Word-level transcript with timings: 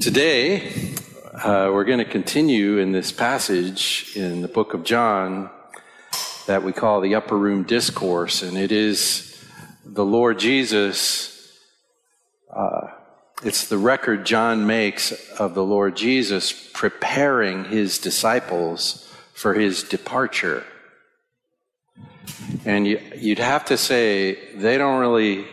Today, 0.00 0.72
uh, 1.34 1.68
we're 1.70 1.84
going 1.84 1.98
to 1.98 2.06
continue 2.06 2.78
in 2.78 2.92
this 2.92 3.12
passage 3.12 4.10
in 4.16 4.40
the 4.40 4.48
book 4.48 4.72
of 4.72 4.84
John 4.84 5.50
that 6.46 6.62
we 6.62 6.72
call 6.72 7.02
the 7.02 7.14
Upper 7.14 7.36
Room 7.36 7.64
Discourse, 7.64 8.40
and 8.40 8.56
it 8.56 8.72
is 8.72 9.38
the 9.84 10.04
Lord 10.04 10.38
Jesus. 10.38 11.58
Uh, 12.50 12.86
it's 13.44 13.68
the 13.68 13.76
record 13.76 14.24
John 14.24 14.66
makes 14.66 15.12
of 15.32 15.52
the 15.52 15.62
Lord 15.62 15.94
Jesus 15.94 16.54
preparing 16.72 17.66
his 17.66 17.98
disciples 17.98 19.14
for 19.34 19.52
his 19.52 19.82
departure. 19.82 20.64
And 22.64 22.86
you, 22.86 22.98
you'd 23.14 23.40
have 23.40 23.66
to 23.66 23.76
say 23.76 24.54
they 24.54 24.78
don't 24.78 25.00
really 25.00 25.44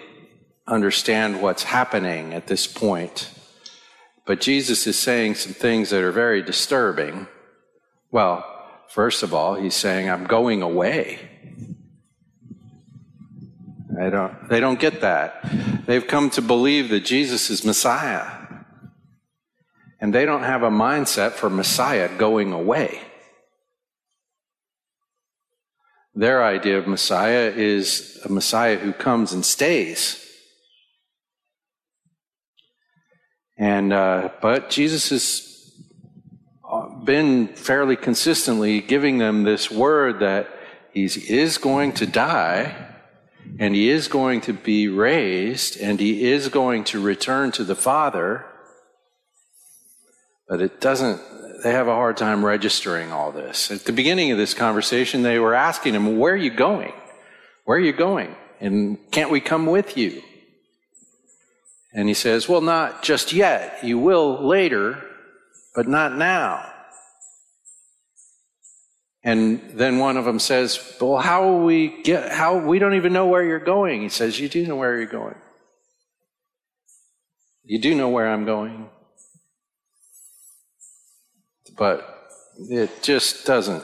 understand 0.65 1.41
what's 1.41 1.63
happening 1.63 2.33
at 2.33 2.47
this 2.47 2.67
point 2.67 3.29
but 4.29 4.41
Jesus 4.41 4.85
is 4.85 4.95
saying 4.95 5.33
some 5.33 5.55
things 5.55 5.89
that 5.89 6.03
are 6.03 6.11
very 6.11 6.43
disturbing. 6.43 7.25
Well, 8.11 8.45
first 8.87 9.23
of 9.23 9.33
all, 9.33 9.55
he's 9.55 9.73
saying, 9.73 10.07
I'm 10.07 10.25
going 10.25 10.61
away. 10.61 11.17
I 13.99 14.11
don't, 14.11 14.47
they 14.47 14.59
don't 14.59 14.79
get 14.79 15.01
that. 15.01 15.43
They've 15.87 16.05
come 16.05 16.29
to 16.29 16.43
believe 16.43 16.89
that 16.89 17.05
Jesus 17.05 17.49
is 17.49 17.65
Messiah. 17.65 18.27
And 19.99 20.13
they 20.13 20.25
don't 20.25 20.43
have 20.43 20.61
a 20.61 20.69
mindset 20.69 21.31
for 21.31 21.49
Messiah 21.49 22.15
going 22.15 22.53
away. 22.53 23.01
Their 26.13 26.45
idea 26.45 26.77
of 26.77 26.85
Messiah 26.85 27.51
is 27.55 28.19
a 28.23 28.29
Messiah 28.29 28.77
who 28.77 28.93
comes 28.93 29.33
and 29.33 29.43
stays. 29.43 30.23
And, 33.59 33.91
uh, 33.91 34.29
but 34.41 34.69
Jesus 34.69 35.09
has 35.09 35.49
been 37.03 37.49
fairly 37.49 37.97
consistently 37.97 38.79
giving 38.79 39.17
them 39.17 39.43
this 39.43 39.69
word 39.69 40.19
that 40.19 40.47
he 40.93 41.03
is 41.03 41.57
going 41.57 41.91
to 41.93 42.07
die 42.07 42.87
and 43.59 43.75
he 43.75 43.89
is 43.89 44.07
going 44.07 44.39
to 44.41 44.53
be 44.53 44.87
raised 44.87 45.77
and 45.79 45.99
he 45.99 46.31
is 46.31 46.47
going 46.47 46.85
to 46.85 47.01
return 47.01 47.51
to 47.51 47.65
the 47.65 47.75
Father. 47.75 48.45
But 50.47 50.61
it 50.61 50.79
doesn't, 50.79 51.21
they 51.61 51.71
have 51.71 51.89
a 51.89 51.93
hard 51.93 52.15
time 52.15 52.45
registering 52.45 53.11
all 53.11 53.33
this. 53.33 53.71
At 53.71 53.81
the 53.81 53.91
beginning 53.91 54.31
of 54.31 54.37
this 54.37 54.53
conversation, 54.53 55.21
they 55.21 55.37
were 55.37 55.53
asking 55.53 55.95
him, 55.95 56.17
Where 56.17 56.33
are 56.33 56.37
you 56.37 56.51
going? 56.51 56.93
Where 57.65 57.77
are 57.77 57.81
you 57.81 57.93
going? 57.93 58.35
And 58.61 58.97
can't 59.11 59.31
we 59.31 59.41
come 59.41 59.65
with 59.65 59.97
you? 59.97 60.23
And 61.93 62.07
he 62.07 62.13
says, 62.13 62.47
Well, 62.47 62.61
not 62.61 63.03
just 63.03 63.33
yet. 63.33 63.83
You 63.83 63.97
will 63.97 64.45
later, 64.47 65.03
but 65.75 65.87
not 65.87 66.15
now. 66.15 66.65
And 69.23 69.71
then 69.73 69.99
one 69.99 70.17
of 70.17 70.25
them 70.25 70.39
says, 70.39 70.97
Well, 71.01 71.17
how 71.17 71.47
will 71.47 71.65
we 71.65 72.01
get, 72.03 72.31
how, 72.31 72.57
we 72.57 72.79
don't 72.79 72.95
even 72.95 73.13
know 73.13 73.27
where 73.27 73.43
you're 73.43 73.59
going. 73.59 74.01
He 74.01 74.09
says, 74.09 74.39
You 74.39 74.49
do 74.49 74.65
know 74.65 74.75
where 74.75 74.97
you're 74.97 75.05
going. 75.05 75.35
You 77.63 77.79
do 77.79 77.93
know 77.95 78.09
where 78.09 78.27
I'm 78.27 78.45
going. 78.45 78.89
But 81.77 82.29
it 82.57 83.03
just 83.03 83.45
doesn't 83.45 83.83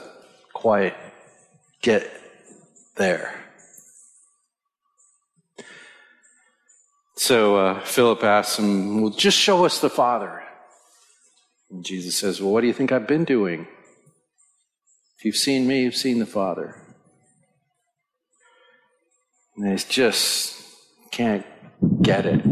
quite 0.52 0.94
get 1.82 2.10
there. 2.96 3.45
So 7.16 7.56
uh, 7.56 7.80
Philip 7.80 8.22
asks 8.22 8.58
him, 8.58 9.00
Well, 9.00 9.10
just 9.10 9.38
show 9.38 9.64
us 9.64 9.80
the 9.80 9.90
Father. 9.90 10.42
And 11.70 11.84
Jesus 11.84 12.16
says, 12.16 12.40
Well, 12.40 12.52
what 12.52 12.60
do 12.60 12.66
you 12.66 12.72
think 12.72 12.92
I've 12.92 13.06
been 13.06 13.24
doing? 13.24 13.66
If 15.18 15.24
you've 15.24 15.36
seen 15.36 15.66
me, 15.66 15.82
you've 15.82 15.96
seen 15.96 16.18
the 16.18 16.26
Father. 16.26 16.76
And 19.56 19.66
they 19.66 19.82
just 19.82 20.62
can't 21.10 21.46
get 22.02 22.26
it. 22.26 22.42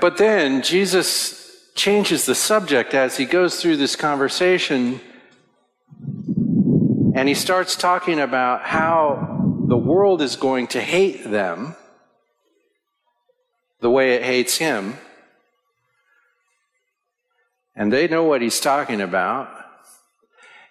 But 0.00 0.18
then 0.18 0.60
Jesus 0.60 1.70
changes 1.74 2.26
the 2.26 2.34
subject 2.34 2.92
as 2.92 3.16
he 3.16 3.24
goes 3.24 3.62
through 3.62 3.78
this 3.78 3.96
conversation 3.96 5.00
and 7.14 7.26
he 7.26 7.34
starts 7.34 7.74
talking 7.76 8.20
about 8.20 8.62
how 8.62 9.39
the 9.70 9.76
world 9.76 10.20
is 10.20 10.34
going 10.34 10.66
to 10.66 10.80
hate 10.80 11.30
them 11.30 11.76
the 13.78 13.88
way 13.88 14.14
it 14.14 14.24
hates 14.24 14.56
him. 14.56 14.98
And 17.76 17.92
they 17.92 18.08
know 18.08 18.24
what 18.24 18.42
he's 18.42 18.58
talking 18.58 19.00
about. 19.00 19.48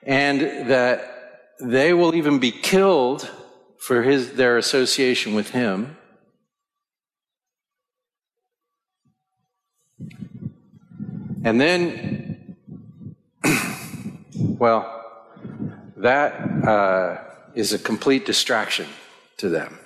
And 0.03 0.41
that 0.69 1.47
they 1.61 1.93
will 1.93 2.13
even 2.13 2.39
be 2.39 2.51
killed 2.51 3.31
for 3.77 4.03
his, 4.03 4.33
their 4.33 4.57
association 4.57 5.33
with 5.33 5.51
him. 5.51 5.95
And 11.45 11.61
then, 11.61 12.57
well, 14.35 15.05
that 15.95 16.33
uh, 16.67 17.28
is 17.55 17.73
a 17.73 17.79
complete 17.79 18.25
distraction 18.25 18.87
to 19.37 19.49
them. 19.49 19.79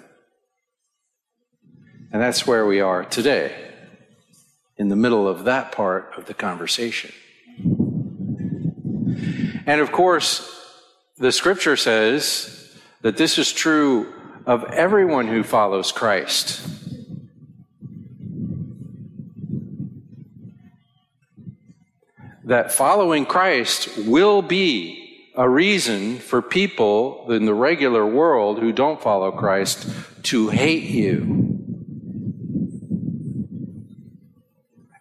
And 2.12 2.22
that's 2.22 2.46
where 2.46 2.66
we 2.66 2.80
are 2.80 3.04
today, 3.04 3.72
in 4.78 4.90
the 4.90 4.96
middle 4.96 5.28
of 5.28 5.46
that 5.46 5.72
part 5.72 6.14
of 6.18 6.26
the 6.26 6.34
conversation. 6.34 7.12
And 9.66 9.82
of 9.82 9.92
course, 9.92 10.50
the 11.18 11.32
scripture 11.32 11.78
says 11.78 12.76
that 13.02 13.18
this 13.18 13.38
is 13.38 13.52
true 13.52 14.14
of 14.46 14.64
everyone 14.66 15.28
who 15.28 15.44
follows 15.44 15.92
Christ. 15.92 16.68
That 22.44 22.74
following 22.74 23.26
Christ 23.26 23.98
will 24.00 24.42
be 24.42 25.03
a 25.36 25.50
reason 25.50 26.20
for 26.20 26.42
people 26.42 27.32
in 27.32 27.46
the 27.46 27.54
regular 27.54 28.06
world 28.06 28.60
who 28.60 28.72
don't 28.72 29.02
follow 29.02 29.32
Christ 29.32 29.88
to 30.24 30.50
hate 30.50 30.84
you 30.84 31.44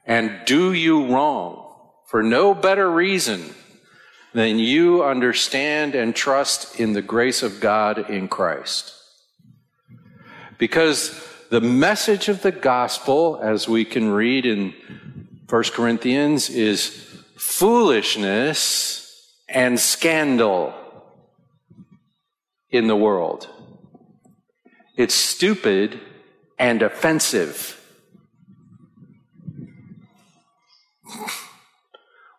and 0.06 0.40
do 0.44 0.72
you 0.72 1.06
wrong 1.06 1.58
for 2.06 2.22
no 2.22 2.54
better 2.54 2.90
reason 2.90 3.54
than 4.34 4.58
you 4.58 5.04
understand 5.04 5.94
and 5.94 6.14
trust 6.14 6.80
in 6.80 6.92
the 6.92 7.02
grace 7.02 7.42
of 7.42 7.60
God 7.60 8.10
in 8.10 8.28
Christ. 8.28 8.94
Because 10.58 11.26
the 11.50 11.60
message 11.60 12.28
of 12.28 12.42
the 12.42 12.52
gospel, 12.52 13.38
as 13.42 13.68
we 13.68 13.84
can 13.84 14.10
read 14.10 14.46
in 14.46 14.74
1 15.48 15.62
Corinthians, 15.74 16.48
is 16.48 16.88
foolishness 17.36 19.01
and 19.52 19.78
scandal 19.78 20.74
in 22.70 22.86
the 22.86 22.96
world. 22.96 23.48
It's 24.96 25.14
stupid 25.14 26.00
and 26.58 26.82
offensive. 26.82 27.78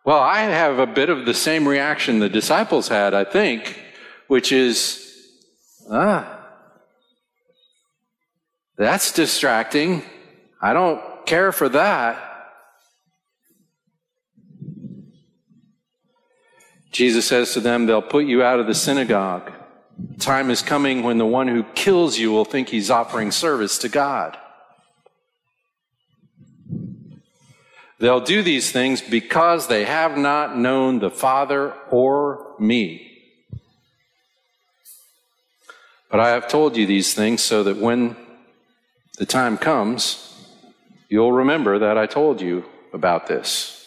Well, 0.04 0.20
I 0.20 0.40
have 0.40 0.78
a 0.78 0.86
bit 0.86 1.08
of 1.08 1.24
the 1.24 1.34
same 1.34 1.66
reaction 1.66 2.18
the 2.18 2.28
disciples 2.28 2.88
had, 2.88 3.14
I 3.14 3.24
think, 3.24 3.80
which 4.26 4.52
is, 4.52 5.00
ah, 5.90 6.46
that's 8.76 9.12
distracting. 9.12 10.02
I 10.60 10.72
don't 10.72 11.00
care 11.26 11.52
for 11.52 11.68
that. 11.70 12.33
Jesus 16.94 17.26
says 17.26 17.52
to 17.52 17.60
them, 17.60 17.86
They'll 17.86 18.00
put 18.00 18.24
you 18.24 18.44
out 18.44 18.60
of 18.60 18.68
the 18.68 18.74
synagogue. 18.74 19.50
Time 20.20 20.48
is 20.48 20.62
coming 20.62 21.02
when 21.02 21.18
the 21.18 21.26
one 21.26 21.48
who 21.48 21.64
kills 21.74 22.16
you 22.18 22.30
will 22.30 22.44
think 22.44 22.68
he's 22.68 22.88
offering 22.88 23.32
service 23.32 23.78
to 23.78 23.88
God. 23.88 24.38
They'll 27.98 28.20
do 28.20 28.42
these 28.42 28.70
things 28.70 29.00
because 29.00 29.66
they 29.66 29.84
have 29.84 30.16
not 30.16 30.56
known 30.56 31.00
the 31.00 31.10
Father 31.10 31.72
or 31.90 32.54
me. 32.60 33.10
But 36.10 36.20
I 36.20 36.28
have 36.28 36.46
told 36.46 36.76
you 36.76 36.86
these 36.86 37.12
things 37.12 37.42
so 37.42 37.64
that 37.64 37.78
when 37.78 38.16
the 39.18 39.26
time 39.26 39.58
comes, 39.58 40.32
you'll 41.08 41.32
remember 41.32 41.80
that 41.80 41.98
I 41.98 42.06
told 42.06 42.40
you 42.40 42.64
about 42.92 43.26
this. 43.26 43.83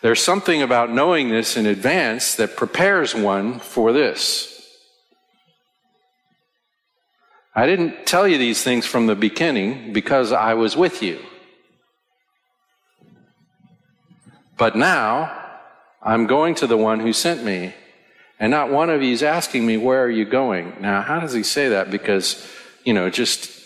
There's 0.00 0.22
something 0.22 0.62
about 0.62 0.92
knowing 0.92 1.28
this 1.28 1.56
in 1.56 1.66
advance 1.66 2.36
that 2.36 2.56
prepares 2.56 3.14
one 3.14 3.58
for 3.58 3.92
this. 3.92 4.54
I 7.54 7.66
didn't 7.66 8.06
tell 8.06 8.28
you 8.28 8.38
these 8.38 8.62
things 8.62 8.86
from 8.86 9.08
the 9.08 9.16
beginning 9.16 9.92
because 9.92 10.30
I 10.30 10.54
was 10.54 10.76
with 10.76 11.02
you. 11.02 11.18
But 14.56 14.76
now 14.76 15.36
I'm 16.00 16.26
going 16.26 16.54
to 16.56 16.68
the 16.68 16.76
one 16.76 17.00
who 17.00 17.12
sent 17.12 17.42
me, 17.42 17.74
and 18.38 18.52
not 18.52 18.70
one 18.70 18.90
of 18.90 19.02
you 19.02 19.12
is 19.12 19.24
asking 19.24 19.66
me, 19.66 19.76
Where 19.76 20.04
are 20.04 20.10
you 20.10 20.24
going? 20.24 20.76
Now, 20.80 21.02
how 21.02 21.18
does 21.18 21.32
he 21.32 21.42
say 21.42 21.70
that? 21.70 21.90
Because, 21.90 22.46
you 22.84 22.94
know, 22.94 23.10
just 23.10 23.57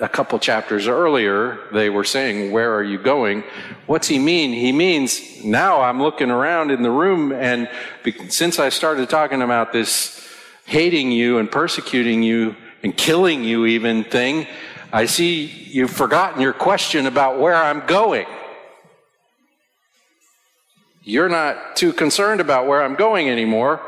a 0.00 0.08
couple 0.08 0.38
chapters 0.38 0.88
earlier, 0.88 1.58
they 1.72 1.88
were 1.88 2.04
saying, 2.04 2.52
Where 2.52 2.74
are 2.74 2.82
you 2.82 2.98
going? 2.98 3.44
What's 3.86 4.08
he 4.08 4.18
mean? 4.18 4.52
He 4.52 4.72
means, 4.72 5.42
now 5.42 5.80
I'm 5.80 6.02
looking 6.02 6.30
around 6.30 6.70
in 6.70 6.82
the 6.82 6.90
room, 6.90 7.32
and 7.32 7.68
since 8.28 8.58
I 8.58 8.68
started 8.68 9.08
talking 9.08 9.42
about 9.42 9.72
this 9.72 10.22
hating 10.66 11.12
you 11.12 11.38
and 11.38 11.50
persecuting 11.50 12.22
you 12.22 12.56
and 12.82 12.96
killing 12.96 13.44
you 13.44 13.66
even 13.66 14.04
thing, 14.04 14.46
I 14.92 15.06
see 15.06 15.46
you've 15.46 15.90
forgotten 15.90 16.42
your 16.42 16.52
question 16.52 17.06
about 17.06 17.40
where 17.40 17.54
I'm 17.54 17.86
going. 17.86 18.26
You're 21.02 21.28
not 21.28 21.76
too 21.76 21.92
concerned 21.92 22.40
about 22.40 22.66
where 22.66 22.82
I'm 22.82 22.96
going 22.96 23.30
anymore. 23.30 23.80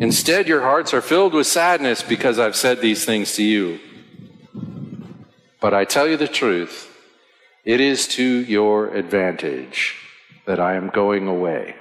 Instead, 0.00 0.46
your 0.46 0.60
hearts 0.60 0.92
are 0.92 1.00
filled 1.00 1.32
with 1.32 1.46
sadness 1.46 2.02
because 2.02 2.38
I've 2.38 2.56
said 2.56 2.80
these 2.80 3.04
things 3.04 3.34
to 3.34 3.42
you. 3.42 3.78
But 5.60 5.74
I 5.74 5.84
tell 5.84 6.06
you 6.06 6.16
the 6.16 6.28
truth, 6.28 6.92
it 7.64 7.80
is 7.80 8.06
to 8.08 8.22
your 8.22 8.94
advantage 8.94 9.96
that 10.44 10.60
I 10.60 10.74
am 10.74 10.88
going 10.90 11.26
away. 11.26 11.76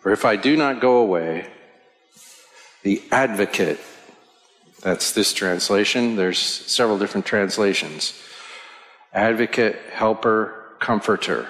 For 0.00 0.12
if 0.12 0.24
I 0.24 0.36
do 0.36 0.56
not 0.56 0.80
go 0.80 0.98
away, 0.98 1.46
the 2.82 3.02
advocate 3.10 3.80
that's 4.80 5.12
this 5.12 5.32
translation. 5.32 6.16
There's 6.16 6.38
several 6.38 6.98
different 6.98 7.26
translations. 7.26 8.18
Advocate, 9.12 9.76
helper, 9.92 10.57
comforter. 10.78 11.48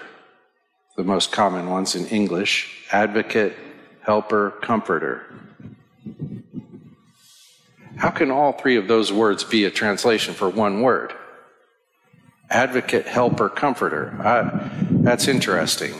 The 0.96 1.04
most 1.04 1.32
common 1.32 1.70
ones 1.70 1.94
in 1.94 2.06
English. 2.06 2.86
Advocate, 2.90 3.54
helper, 4.02 4.50
comforter. 4.62 5.24
How 7.96 8.10
can 8.10 8.30
all 8.30 8.52
three 8.52 8.76
of 8.76 8.88
those 8.88 9.12
words 9.12 9.44
be 9.44 9.64
a 9.64 9.70
translation 9.70 10.34
for 10.34 10.48
one 10.48 10.82
word? 10.82 11.12
Advocate, 12.50 13.06
helper, 13.06 13.48
comforter. 13.48 14.14
Uh, 14.24 14.68
that's 14.90 15.28
interesting. 15.28 15.94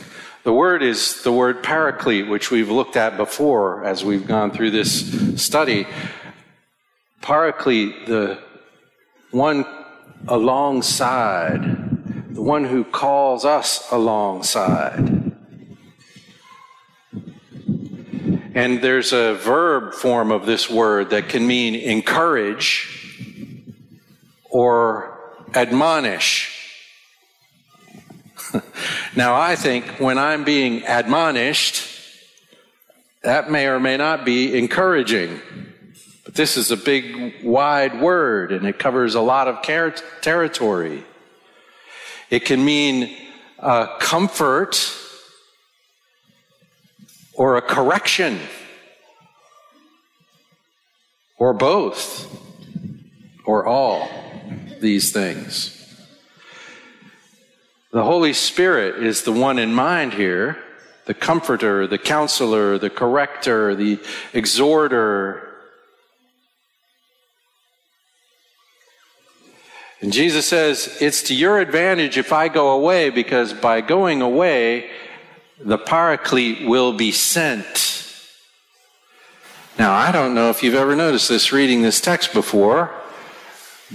The 0.44 0.52
word 0.52 0.82
is 0.82 1.22
the 1.22 1.32
word 1.32 1.62
paraclete, 1.62 2.28
which 2.28 2.50
we've 2.50 2.70
looked 2.70 2.96
at 2.96 3.16
before 3.16 3.84
as 3.84 4.04
we've 4.04 4.26
gone 4.26 4.50
through 4.50 4.70
this 4.70 5.42
study. 5.42 5.86
Paraclete, 7.20 8.06
the 8.06 8.38
one 9.30 9.66
alongside, 10.26 11.60
the 12.38 12.44
one 12.44 12.62
who 12.62 12.84
calls 12.84 13.44
us 13.44 13.84
alongside. 13.90 15.32
And 18.54 18.80
there's 18.80 19.12
a 19.12 19.34
verb 19.34 19.92
form 19.92 20.30
of 20.30 20.46
this 20.46 20.70
word 20.70 21.10
that 21.10 21.28
can 21.28 21.48
mean 21.48 21.74
encourage 21.74 23.26
or 24.44 25.18
admonish. 25.52 26.54
now, 29.16 29.34
I 29.34 29.56
think 29.56 29.98
when 29.98 30.16
I'm 30.16 30.44
being 30.44 30.84
admonished, 30.86 31.88
that 33.24 33.50
may 33.50 33.66
or 33.66 33.80
may 33.80 33.96
not 33.96 34.24
be 34.24 34.56
encouraging. 34.56 35.40
But 36.24 36.34
this 36.34 36.56
is 36.56 36.70
a 36.70 36.76
big, 36.76 37.42
wide 37.42 38.00
word, 38.00 38.52
and 38.52 38.64
it 38.64 38.78
covers 38.78 39.16
a 39.16 39.20
lot 39.20 39.48
of 39.48 39.60
territory. 40.20 41.04
It 42.30 42.44
can 42.44 42.64
mean 42.64 43.16
a 43.58 43.88
comfort 43.98 44.94
or 47.34 47.56
a 47.56 47.62
correction 47.62 48.38
or 51.38 51.54
both 51.54 52.26
or 53.46 53.66
all 53.66 54.08
these 54.80 55.12
things. 55.12 55.74
The 57.92 58.04
Holy 58.04 58.34
Spirit 58.34 59.02
is 59.02 59.22
the 59.22 59.32
one 59.32 59.58
in 59.58 59.72
mind 59.72 60.12
here 60.12 60.58
the 61.06 61.14
comforter, 61.14 61.86
the 61.86 61.96
counselor, 61.96 62.76
the 62.76 62.90
corrector, 62.90 63.74
the 63.74 63.98
exhorter, 64.34 65.47
And 70.00 70.12
Jesus 70.12 70.46
says, 70.46 70.98
It's 71.00 71.22
to 71.24 71.34
your 71.34 71.58
advantage 71.58 72.18
if 72.18 72.32
I 72.32 72.48
go 72.48 72.70
away, 72.70 73.10
because 73.10 73.52
by 73.52 73.80
going 73.80 74.22
away, 74.22 74.90
the 75.60 75.78
paraclete 75.78 76.68
will 76.68 76.92
be 76.92 77.10
sent. 77.10 78.04
Now, 79.78 79.92
I 79.92 80.12
don't 80.12 80.34
know 80.34 80.50
if 80.50 80.62
you've 80.62 80.74
ever 80.74 80.96
noticed 80.96 81.28
this 81.28 81.52
reading 81.52 81.82
this 81.82 82.00
text 82.00 82.32
before, 82.32 82.90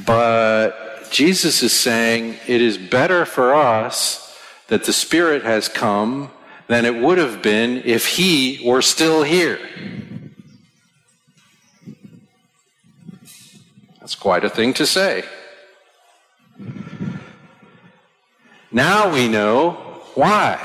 but 0.05 1.09
Jesus 1.11 1.61
is 1.61 1.73
saying 1.73 2.38
it 2.47 2.61
is 2.61 2.77
better 2.77 3.25
for 3.25 3.53
us 3.53 4.38
that 4.67 4.85
the 4.85 4.94
Spirit 4.94 5.44
has 5.44 5.67
come 5.67 6.31
than 6.67 6.85
it 6.85 6.95
would 6.95 7.17
have 7.17 7.41
been 7.41 7.81
if 7.85 8.07
He 8.07 8.61
were 8.65 8.81
still 8.81 9.23
here. 9.23 9.59
That's 14.00 14.15
quite 14.15 14.44
a 14.44 14.50
thing 14.50 14.73
to 14.75 14.85
say. 14.85 15.23
Now 18.71 19.13
we 19.13 19.27
know 19.27 19.71
why. 20.15 20.59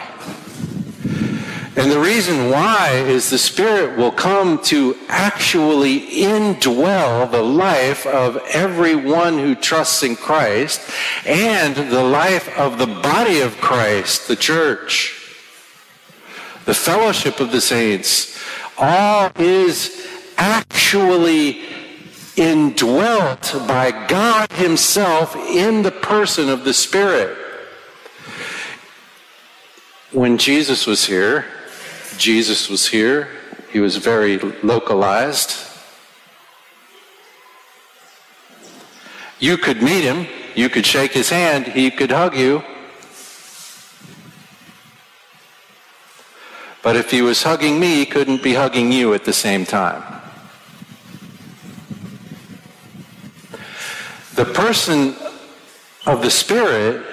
And 1.78 1.92
the 1.92 2.00
reason 2.00 2.50
why 2.50 3.04
is 3.06 3.30
the 3.30 3.38
Spirit 3.38 3.96
will 3.96 4.10
come 4.10 4.60
to 4.64 4.96
actually 5.08 6.00
indwell 6.00 7.30
the 7.30 7.40
life 7.42 8.04
of 8.04 8.36
everyone 8.52 9.38
who 9.38 9.54
trusts 9.54 10.02
in 10.02 10.16
Christ 10.16 10.80
and 11.24 11.76
the 11.76 12.02
life 12.02 12.48
of 12.58 12.78
the 12.78 12.88
body 12.88 13.40
of 13.42 13.60
Christ, 13.60 14.26
the 14.26 14.34
church, 14.34 15.14
the 16.64 16.74
fellowship 16.74 17.38
of 17.38 17.52
the 17.52 17.60
saints. 17.60 18.36
All 18.76 19.30
is 19.38 20.08
actually 20.36 21.62
indwelt 22.38 23.52
by 23.66 24.06
God 24.06 24.52
Himself 24.52 25.34
in 25.36 25.82
the 25.82 25.90
person 25.90 26.48
of 26.48 26.64
the 26.64 26.72
Spirit 26.72 27.36
when 30.12 30.38
Jesus 30.38 30.86
was 30.86 31.04
here, 31.04 31.44
Jesus 32.16 32.68
was 32.68 32.88
here. 32.88 33.28
He 33.70 33.80
was 33.80 33.96
very 33.96 34.38
localized. 34.38 35.66
You 39.38 39.58
could 39.58 39.82
meet 39.82 40.02
him. 40.02 40.26
You 40.54 40.68
could 40.68 40.86
shake 40.86 41.12
his 41.12 41.28
hand. 41.28 41.66
He 41.66 41.90
could 41.90 42.10
hug 42.10 42.36
you. 42.36 42.62
But 46.82 46.96
if 46.96 47.10
he 47.10 47.20
was 47.20 47.42
hugging 47.42 47.78
me, 47.78 47.96
he 47.96 48.06
couldn't 48.06 48.42
be 48.42 48.54
hugging 48.54 48.90
you 48.90 49.12
at 49.12 49.24
the 49.24 49.32
same 49.32 49.66
time. 49.66 50.17
The 54.38 54.44
person 54.44 55.16
of 56.06 56.22
the 56.22 56.30
Spirit 56.30 57.04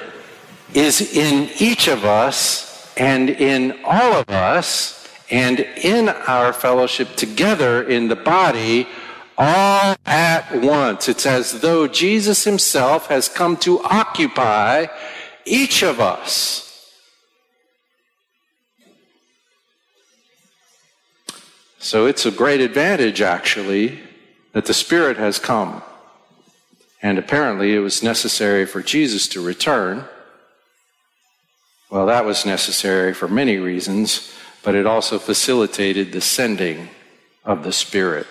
is 0.76 1.02
in 1.02 1.50
each 1.60 1.88
of 1.88 2.06
us 2.06 2.94
and 2.98 3.32
in 3.32 3.80
all 3.84 4.14
of 4.14 4.30
us 4.30 5.08
and 5.32 5.60
in 5.60 6.10
our 6.10 6.54
fellowship 6.54 7.16
together 7.16 7.82
in 7.82 8.10
the 8.10 8.16
body 8.16 8.88
all 9.40 9.96
at 10.06 10.62
once. 10.62 11.10
It's 11.10 11.26
as 11.26 11.62
though 11.62 11.88
Jesus 11.88 12.44
himself 12.44 13.08
has 13.08 13.28
come 13.28 13.58
to 13.58 13.82
occupy 13.82 14.86
each 15.46 15.82
of 15.82 16.00
us. 16.00 16.94
So 21.80 22.06
it's 22.06 22.28
a 22.28 22.32
great 22.32 22.62
advantage, 22.62 23.20
actually, 23.20 24.00
that 24.52 24.68
the 24.68 24.76
Spirit 24.76 25.18
has 25.18 25.40
come. 25.40 25.82
And 27.06 27.20
apparently 27.20 27.76
it 27.76 27.82
was 27.82 28.02
necessary 28.02 28.66
for 28.66 28.82
Jesus 28.82 29.28
to 29.28 29.40
return 29.40 30.06
well, 31.92 32.08
that 32.08 32.26
was 32.26 32.48
necessary 32.48 33.14
for 33.14 33.28
many 33.28 33.58
reasons, 33.58 34.34
but 34.64 34.74
it 34.74 34.88
also 34.88 35.20
facilitated 35.20 36.12
the 36.12 36.20
sending 36.20 36.90
of 37.46 37.64
the 37.64 37.72
Spirit. 37.72 38.26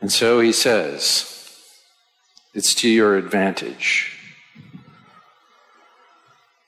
And 0.00 0.12
so 0.12 0.38
he 0.38 0.52
says, 0.52 1.60
it's 2.54 2.72
to 2.76 2.88
your 2.88 3.16
advantage. 3.16 4.16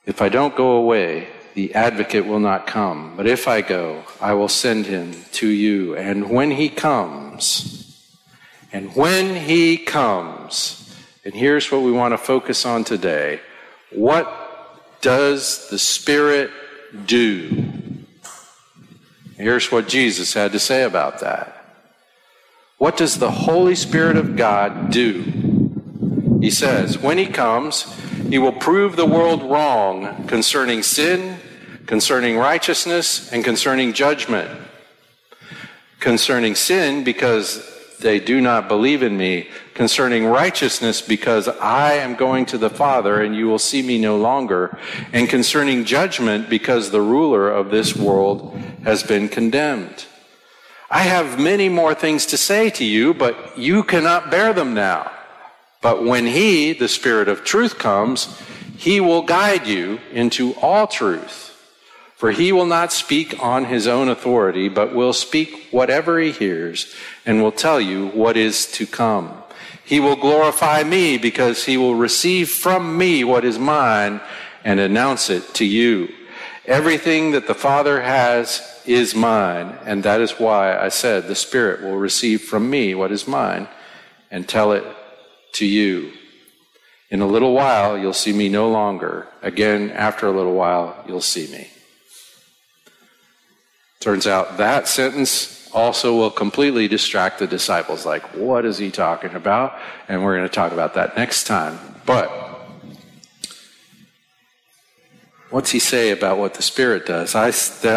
If 0.05 0.21
I 0.21 0.29
don't 0.29 0.57
go 0.57 0.73
away, 0.73 1.29
the 1.55 1.75
advocate 1.77 2.27
will 2.27 2.41
not 2.41 2.67
come. 2.67 3.17
But 3.17 3.29
if 3.29 3.47
I 3.47 3.61
go, 3.61 4.03
I 4.21 4.35
will 4.35 4.49
send 4.49 4.87
him 4.87 5.15
to 5.35 5.49
you. 5.49 5.97
And 5.97 6.29
when 6.29 6.51
he 6.51 6.69
comes, 6.69 7.78
and 8.73 8.95
when 8.95 9.35
he 9.35 9.79
comes, 9.79 10.97
and 11.25 11.35
here's 11.35 11.71
what 11.71 11.83
we 11.83 11.93
want 11.93 12.13
to 12.13 12.19
focus 12.19 12.67
on 12.67 12.85
today. 12.85 13.41
What 13.91 14.99
does 15.01 15.69
the 15.71 15.79
Spirit 15.79 16.51
do? 17.07 17.73
Here's 19.37 19.71
what 19.71 19.89
Jesus 19.89 20.35
had 20.35 20.53
to 20.53 20.59
say 20.59 20.83
about 20.83 21.21
that. 21.21 21.55
What 22.77 22.97
does 22.97 23.19
the 23.19 23.31
Holy 23.31 23.75
Spirit 23.75 24.17
of 24.17 24.37
God 24.37 24.91
do? 24.91 26.39
He 26.41 26.51
says, 26.51 26.99
when 26.99 27.19
he 27.19 27.27
comes, 27.27 27.93
he 28.29 28.39
will 28.39 28.53
prove 28.53 28.97
the 28.97 29.07
world 29.07 29.43
wrong 29.43 30.27
concerning 30.27 30.83
sin, 30.83 31.39
concerning 31.87 32.37
righteousness, 32.37 33.33
and 33.33 33.43
concerning 33.43 33.93
judgment. 33.93 34.51
Concerning 36.01 36.55
sin, 36.55 37.03
because 37.03 37.78
they 37.99 38.21
do 38.21 38.41
not 38.41 38.69
believe 38.69 39.03
in 39.03 39.17
me. 39.17 39.49
Concerning 39.75 40.27
righteousness, 40.27 41.03
because 41.03 41.49
I 41.49 41.95
am 41.95 42.15
going 42.15 42.47
to 42.47 42.59
the 42.59 42.71
Father 42.71 43.21
and 43.23 43.35
you 43.35 43.47
will 43.47 43.59
see 43.59 43.83
me 43.83 43.99
no 43.99 44.17
longer. 44.17 44.79
And 45.13 45.29
concerning 45.29 45.85
judgment, 45.85 46.49
because 46.49 46.91
the 46.91 47.03
ruler 47.03 47.51
of 47.51 47.71
this 47.71 47.95
world 47.97 48.57
has 48.85 49.03
been 49.03 49.29
condemned. 49.29 50.07
I 50.91 51.01
have 51.01 51.39
many 51.39 51.69
more 51.69 51.95
things 51.95 52.25
to 52.27 52.37
say 52.37 52.71
to 52.71 52.85
you, 52.85 53.13
but 53.13 53.59
you 53.59 53.83
cannot 53.83 54.31
bear 54.31 54.53
them 54.53 54.75
now. 54.75 55.13
But 55.83 56.05
when 56.05 56.27
He, 56.27 56.73
the 56.73 56.89
Spirit 56.89 57.29
of 57.29 57.45
truth, 57.45 57.79
comes, 57.79 58.41
He 58.77 59.01
will 59.01 59.23
guide 59.23 59.67
you 59.67 60.01
into 60.13 60.55
all 60.55 60.87
truth. 60.87 61.48
For 62.19 62.33
he 62.33 62.51
will 62.51 62.67
not 62.67 62.93
speak 62.93 63.41
on 63.41 63.67
his 63.67 63.87
own 63.87 64.09
authority, 64.09 64.69
but 64.69 64.93
will 64.93 65.13
speak 65.13 65.69
whatever 65.71 66.19
he 66.19 66.33
hears 66.33 66.93
and 67.25 67.41
will 67.41 67.53
tell 67.53 67.81
you 67.81 68.09
what 68.09 68.37
is 68.37 68.67
to 68.73 68.89
come. 68.89 69.41
He 69.85 70.01
will 70.01 70.17
glorify 70.17 70.83
me 70.83 71.17
because 71.17 71.67
he 71.67 71.77
will 71.77 71.95
receive 71.95 72.51
from 72.51 72.99
me 72.99 73.23
what 73.23 73.45
is 73.45 73.57
mine 73.57 74.21
and 74.65 74.81
announce 74.81 75.31
it 75.31 75.55
to 75.55 75.65
you. 75.65 76.09
Everything 76.67 77.31
that 77.31 77.47
the 77.47 77.55
Father 77.55 78.03
has 78.03 78.83
is 78.85 79.15
mine, 79.15 79.79
and 79.87 80.03
that 80.03 80.21
is 80.21 80.41
why 80.41 80.77
I 80.77 80.89
said 80.89 81.29
the 81.29 81.37
Spirit 81.37 81.83
will 81.83 81.99
receive 81.99 82.43
from 82.43 82.69
me 82.69 82.97
what 82.97 83.13
is 83.13 83.29
mine 83.29 83.69
and 84.29 84.49
tell 84.49 84.73
it 84.73 84.85
to 85.53 85.65
you. 85.65 86.11
In 87.11 87.21
a 87.21 87.29
little 87.29 87.53
while, 87.53 87.97
you'll 87.97 88.13
see 88.13 88.33
me 88.33 88.49
no 88.49 88.69
longer. 88.69 89.29
Again, 89.41 89.93
after 89.93 90.27
a 90.27 90.33
little 90.33 90.55
while, 90.55 91.05
you'll 91.07 91.21
see 91.21 91.47
me. 91.53 91.69
Turns 94.01 94.27
out 94.27 94.59
that 94.59 94.87
sentence 94.87 95.69
also 95.73 96.17
will 96.17 96.31
completely 96.31 96.89
distract 96.89 97.39
the 97.39 97.47
disciples. 97.47 98.07
Like, 98.07 98.23
what 98.35 98.65
is 98.65 98.79
he 98.79 98.91
talking 98.91 99.35
about? 99.35 99.77
And 100.09 100.25
we're 100.25 100.37
going 100.37 100.49
to 100.49 100.55
talk 100.55 100.73
about 100.73 100.95
that 100.95 101.17
next 101.17 101.47
time. 101.47 101.79
But 102.07 102.31
what's 105.51 105.71
he 105.71 105.79
say 105.79 106.11
about 106.11 106.39
what 106.39 106.55
the 106.55 106.63
Spirit 106.63 107.07
does? 107.07 107.35
I, 107.35 107.49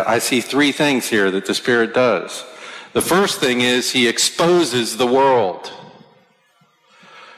I 0.07 0.19
see 0.19 0.41
three 0.41 0.71
things 0.71 1.07
here 1.07 1.29
that 1.31 1.45
the 1.45 1.53
Spirit 1.53 1.93
does. 1.93 2.43
The 2.93 3.01
first 3.01 3.39
thing 3.39 3.61
is 3.61 3.91
he 3.91 4.07
exposes 4.07 4.97
the 4.97 5.07
world. 5.07 5.71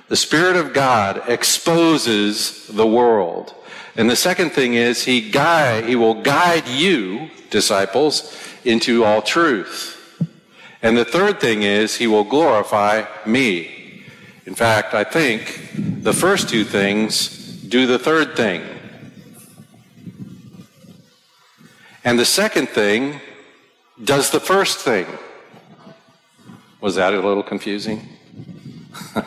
The 0.08 0.15
Spirit 0.15 0.55
of 0.55 0.74
God 0.74 1.22
exposes 1.27 2.67
the 2.67 2.88
world. 2.88 3.53
And 3.96 4.10
the 4.10 4.15
second 4.15 4.51
thing 4.51 4.74
is 4.74 5.03
he 5.03 5.29
guide, 5.29 5.86
he 5.86 5.96
will 5.96 6.22
guide 6.22 6.67
you, 6.67 7.29
disciples, 7.51 8.36
into 8.65 9.03
all 9.03 9.22
truth. 9.22 10.00
And 10.82 10.98
the 10.98 11.05
third 11.05 11.39
thing 11.39 11.63
is, 11.63 11.96
he 11.96 12.08
will 12.08 12.24
glorify 12.24 13.05
me. 13.25 14.03
In 14.46 14.55
fact, 14.55 14.93
I 14.93 15.03
think 15.03 15.72
the 15.75 16.13
first 16.13 16.50
two 16.50 16.63
things 16.65 17.29
do 17.67 17.88
the 17.88 17.98
third 17.98 18.36
thing. 18.36 18.62
And 22.03 22.20
the 22.20 22.25
second 22.25 22.67
thing 22.70 23.22
does 24.03 24.32
the 24.32 24.39
first 24.39 24.79
thing. 24.79 25.05
Was 26.82 26.96
that 26.96 27.13
a 27.13 27.22
little 27.22 27.43
confusing? 27.43 28.10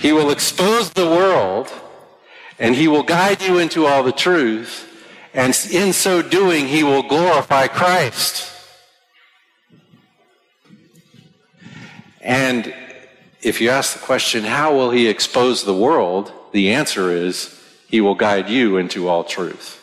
he 0.00 0.12
will 0.12 0.30
expose 0.30 0.90
the 0.90 1.06
world 1.06 1.72
and 2.58 2.74
he 2.74 2.86
will 2.88 3.02
guide 3.02 3.40
you 3.42 3.58
into 3.58 3.86
all 3.86 4.02
the 4.02 4.12
truth. 4.12 4.85
And 5.36 5.54
in 5.70 5.92
so 5.92 6.22
doing, 6.22 6.66
he 6.66 6.82
will 6.82 7.02
glorify 7.02 7.66
Christ. 7.66 8.50
And 12.22 12.74
if 13.42 13.60
you 13.60 13.68
ask 13.68 13.92
the 13.92 14.04
question, 14.04 14.44
how 14.44 14.74
will 14.74 14.90
he 14.90 15.08
expose 15.08 15.62
the 15.62 15.76
world? 15.76 16.32
The 16.52 16.72
answer 16.72 17.10
is, 17.10 17.54
he 17.86 18.00
will 18.00 18.14
guide 18.14 18.48
you 18.48 18.78
into 18.78 19.08
all 19.08 19.24
truth. 19.24 19.78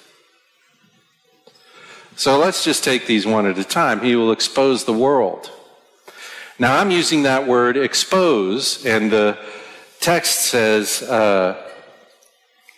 So 2.15 2.39
let's 2.39 2.63
just 2.63 2.83
take 2.83 3.05
these 3.05 3.27
one 3.27 3.45
at 3.45 3.60
a 3.60 3.63
time. 3.63 4.01
He 4.01 4.15
will 4.15 4.31
expose 4.31 4.86
the 4.86 4.93
world. 4.93 5.51
Now 6.57 6.79
I'm 6.79 6.89
using 6.89 7.24
that 7.24 7.48
word 7.48 7.77
expose, 7.77 8.83
and 8.88 9.12
the 9.12 9.38
text 10.00 10.48
says, 10.48 11.03
uh, 11.03 11.63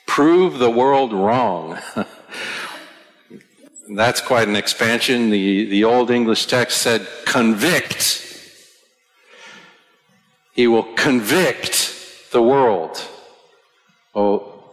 prove 0.06 0.60
the 0.60 0.70
world 0.70 1.14
wrong. 1.14 1.80
That's 3.90 4.22
quite 4.22 4.48
an 4.48 4.56
expansion. 4.56 5.30
The, 5.30 5.66
the 5.66 5.84
Old 5.84 6.10
English 6.10 6.48
text 6.48 6.82
said 6.82 7.08
convict 7.26 8.26
he 10.56 10.68
will 10.68 10.84
convict 10.84 12.32
the 12.32 12.42
world. 12.42 13.06
Oh, 14.16 14.64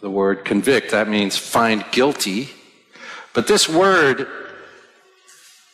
the 0.00 0.08
word 0.08 0.44
convict, 0.44 0.92
that 0.92 1.08
means 1.08 1.36
find 1.36 1.84
guilty. 1.90 2.50
But 3.34 3.48
this 3.48 3.68
word, 3.68 4.28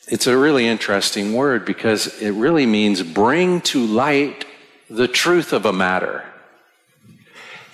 it's 0.07 0.27
a 0.27 0.39
really 0.39 0.67
interesting 0.67 1.35
word 1.35 1.67
because 1.67 2.07
it 2.23 2.31
really 2.31 2.65
means 2.65 3.03
bring 3.03 3.61
to 3.63 3.85
light 3.85 4.47
the 4.89 5.07
truth 5.07 5.53
of 5.53 5.67
a 5.67 5.73
matter. 5.73 6.25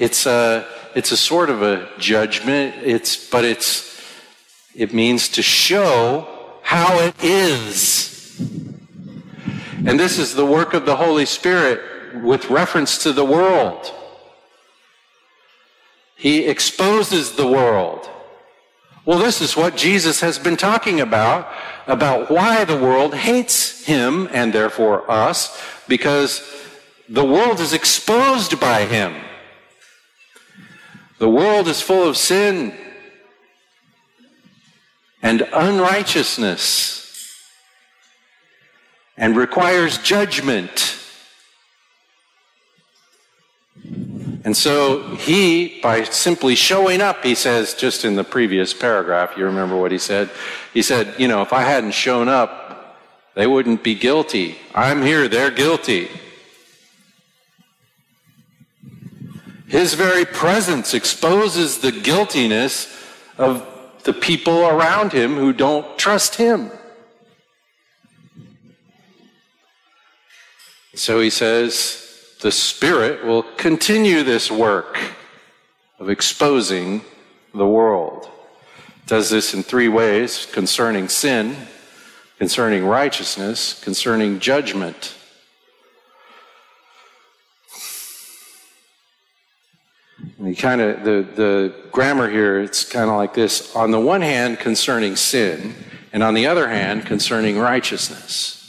It's 0.00 0.26
a, 0.26 0.66
it's 0.96 1.12
a 1.12 1.16
sort 1.16 1.48
of 1.48 1.62
a 1.62 1.88
judgment, 1.98 2.74
it's, 2.82 3.30
but 3.30 3.44
it's, 3.44 3.93
it 4.74 4.92
means 4.92 5.28
to 5.30 5.42
show 5.42 6.26
how 6.62 6.98
it 6.98 7.14
is. 7.22 8.40
And 9.86 10.00
this 10.00 10.18
is 10.18 10.34
the 10.34 10.46
work 10.46 10.74
of 10.74 10.86
the 10.86 10.96
Holy 10.96 11.26
Spirit 11.26 11.80
with 12.22 12.50
reference 12.50 12.98
to 13.04 13.12
the 13.12 13.24
world. 13.24 13.92
He 16.16 16.46
exposes 16.46 17.32
the 17.32 17.46
world. 17.46 18.08
Well, 19.04 19.18
this 19.18 19.42
is 19.42 19.56
what 19.56 19.76
Jesus 19.76 20.20
has 20.22 20.38
been 20.38 20.56
talking 20.56 21.00
about, 21.00 21.46
about 21.86 22.30
why 22.30 22.64
the 22.64 22.78
world 22.78 23.14
hates 23.14 23.84
him 23.84 24.28
and 24.32 24.52
therefore 24.52 25.08
us, 25.10 25.60
because 25.86 26.42
the 27.08 27.24
world 27.24 27.60
is 27.60 27.74
exposed 27.74 28.58
by 28.58 28.86
him. 28.86 29.14
The 31.18 31.28
world 31.28 31.68
is 31.68 31.82
full 31.82 32.08
of 32.08 32.16
sin 32.16 32.72
and 35.24 35.48
unrighteousness 35.54 37.40
and 39.16 39.34
requires 39.34 39.96
judgment. 39.98 41.00
And 44.44 44.54
so 44.54 45.14
he, 45.16 45.80
by 45.80 46.02
simply 46.04 46.54
showing 46.54 47.00
up, 47.00 47.24
he 47.24 47.34
says, 47.34 47.72
just 47.72 48.04
in 48.04 48.16
the 48.16 48.22
previous 48.22 48.74
paragraph, 48.74 49.34
you 49.38 49.46
remember 49.46 49.78
what 49.78 49.92
he 49.92 49.98
said? 49.98 50.28
He 50.74 50.82
said, 50.82 51.14
you 51.18 51.26
know, 51.26 51.40
if 51.40 51.54
I 51.54 51.62
hadn't 51.62 51.92
shown 51.92 52.28
up, 52.28 52.98
they 53.34 53.46
wouldn't 53.46 53.82
be 53.82 53.94
guilty. 53.94 54.58
I'm 54.74 55.00
here, 55.00 55.26
they're 55.26 55.50
guilty. 55.50 56.10
His 59.68 59.94
very 59.94 60.26
presence 60.26 60.92
exposes 60.92 61.78
the 61.78 61.92
guiltiness 61.92 62.94
of 63.38 63.73
the 64.04 64.12
people 64.12 64.66
around 64.66 65.12
him 65.12 65.34
who 65.34 65.52
don't 65.52 65.98
trust 65.98 66.36
him. 66.36 66.70
So 70.94 71.20
he 71.20 71.30
says, 71.30 72.36
the 72.40 72.52
Spirit 72.52 73.24
will 73.24 73.42
continue 73.42 74.22
this 74.22 74.50
work 74.50 74.98
of 75.98 76.08
exposing 76.08 77.02
the 77.54 77.66
world. 77.66 78.28
does 79.06 79.30
this 79.30 79.54
in 79.54 79.62
three 79.62 79.88
ways 79.88 80.46
concerning 80.52 81.08
sin, 81.08 81.56
concerning 82.38 82.84
righteousness, 82.84 83.80
concerning 83.82 84.38
And 90.38 90.56
kind 90.58 90.80
of 90.80 91.04
the, 91.04 91.26
the 91.34 91.74
grammar 91.90 92.28
here, 92.28 92.60
it's 92.60 92.84
kind 92.84 93.10
of 93.10 93.16
like 93.16 93.34
this. 93.34 93.74
On 93.74 93.90
the 93.90 94.00
one 94.00 94.20
hand, 94.20 94.58
concerning 94.58 95.16
sin, 95.16 95.74
and 96.12 96.22
on 96.22 96.34
the 96.34 96.46
other 96.46 96.68
hand, 96.68 97.06
concerning 97.06 97.58
righteousness. 97.58 98.60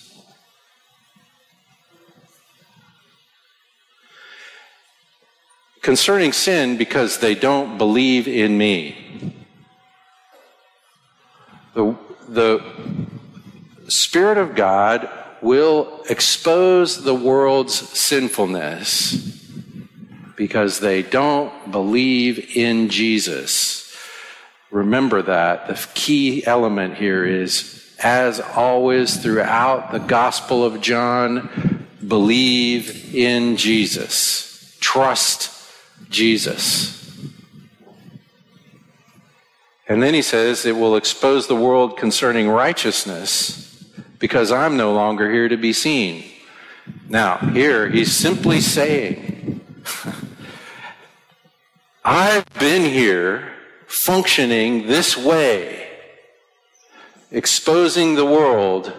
Concerning 5.82 6.32
sin, 6.32 6.78
because 6.78 7.20
they 7.20 7.36
don't 7.36 7.78
believe 7.78 8.28
in 8.28 8.58
me. 8.58 9.34
The, 11.74 11.96
the 12.30 12.64
Spirit 13.88 14.38
of 14.38 14.56
God 14.56 15.10
will 15.42 16.04
expose 16.10 17.04
the 17.04 17.14
world's 17.14 17.76
sinfulness 17.76 19.35
because 20.36 20.80
they 20.80 21.02
don't 21.02 21.72
believe 21.72 22.56
in 22.56 22.90
Jesus. 22.90 23.96
Remember 24.72 25.22
that. 25.22 25.68
The 25.68 25.88
key 25.94 26.46
element 26.46 26.96
here 26.96 27.26
is, 27.26 27.96
as 28.00 28.40
always 28.40 29.18
throughout 29.18 29.92
the 29.92 30.00
Gospel 30.00 30.66
of 30.66 30.82
John, 30.82 31.88
believe 32.06 33.16
in 33.16 33.58
Jesus. 33.58 34.78
Trust 34.80 35.52
Jesus. 36.10 36.96
And 39.88 40.02
then 40.02 40.14
he 40.14 40.22
says 40.22 40.66
it 40.66 40.76
will 40.76 40.96
expose 40.96 41.48
the 41.48 41.56
world 41.56 41.98
concerning 41.98 42.50
righteousness 42.50 43.84
because 44.20 44.52
I'm 44.52 44.78
no 44.78 44.94
longer 44.94 45.32
here 45.32 45.48
to 45.48 45.58
be 45.58 45.74
seen. 45.74 46.24
Now, 47.08 47.38
here 47.38 47.90
he's 47.90 48.12
simply 48.12 48.62
saying, 48.62 49.35
I've 52.08 52.46
been 52.60 52.84
here 52.84 53.52
functioning 53.88 54.86
this 54.86 55.18
way, 55.18 55.88
exposing 57.32 58.14
the 58.14 58.26
world 58.26 58.94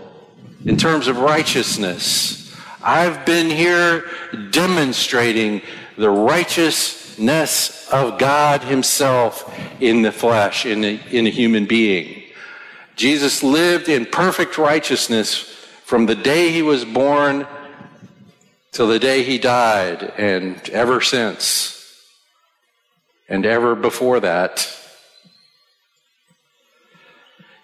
in 0.65 0.77
terms 0.77 1.07
of 1.07 1.19
righteousness. 1.19 2.53
I've 2.83 3.25
been 3.25 3.49
here 3.49 4.11
demonstrating 4.51 5.63
the 5.97 6.11
righteousness 6.11 7.89
of 7.93 8.19
God 8.19 8.65
Himself 8.65 9.57
in 9.81 10.03
the 10.03 10.11
flesh, 10.11 10.67
in 10.67 10.83
a, 10.83 11.01
in 11.09 11.29
a 11.29 11.31
human 11.31 11.65
being. 11.65 12.25
Jesus 12.97 13.41
lived 13.45 13.89
in 13.89 14.05
perfect 14.07 14.59
righteousness 14.59 15.43
from 15.85 16.07
the 16.07 16.17
day 16.17 16.51
He 16.51 16.63
was 16.63 16.85
born 16.85 17.47
till 18.73 18.89
the 18.89 18.99
day 18.99 19.23
He 19.23 19.39
died, 19.39 20.13
and 20.19 20.69
ever 20.71 21.01
since 21.01 21.76
and 23.29 23.45
ever 23.45 23.75
before 23.75 24.21
that. 24.21 24.73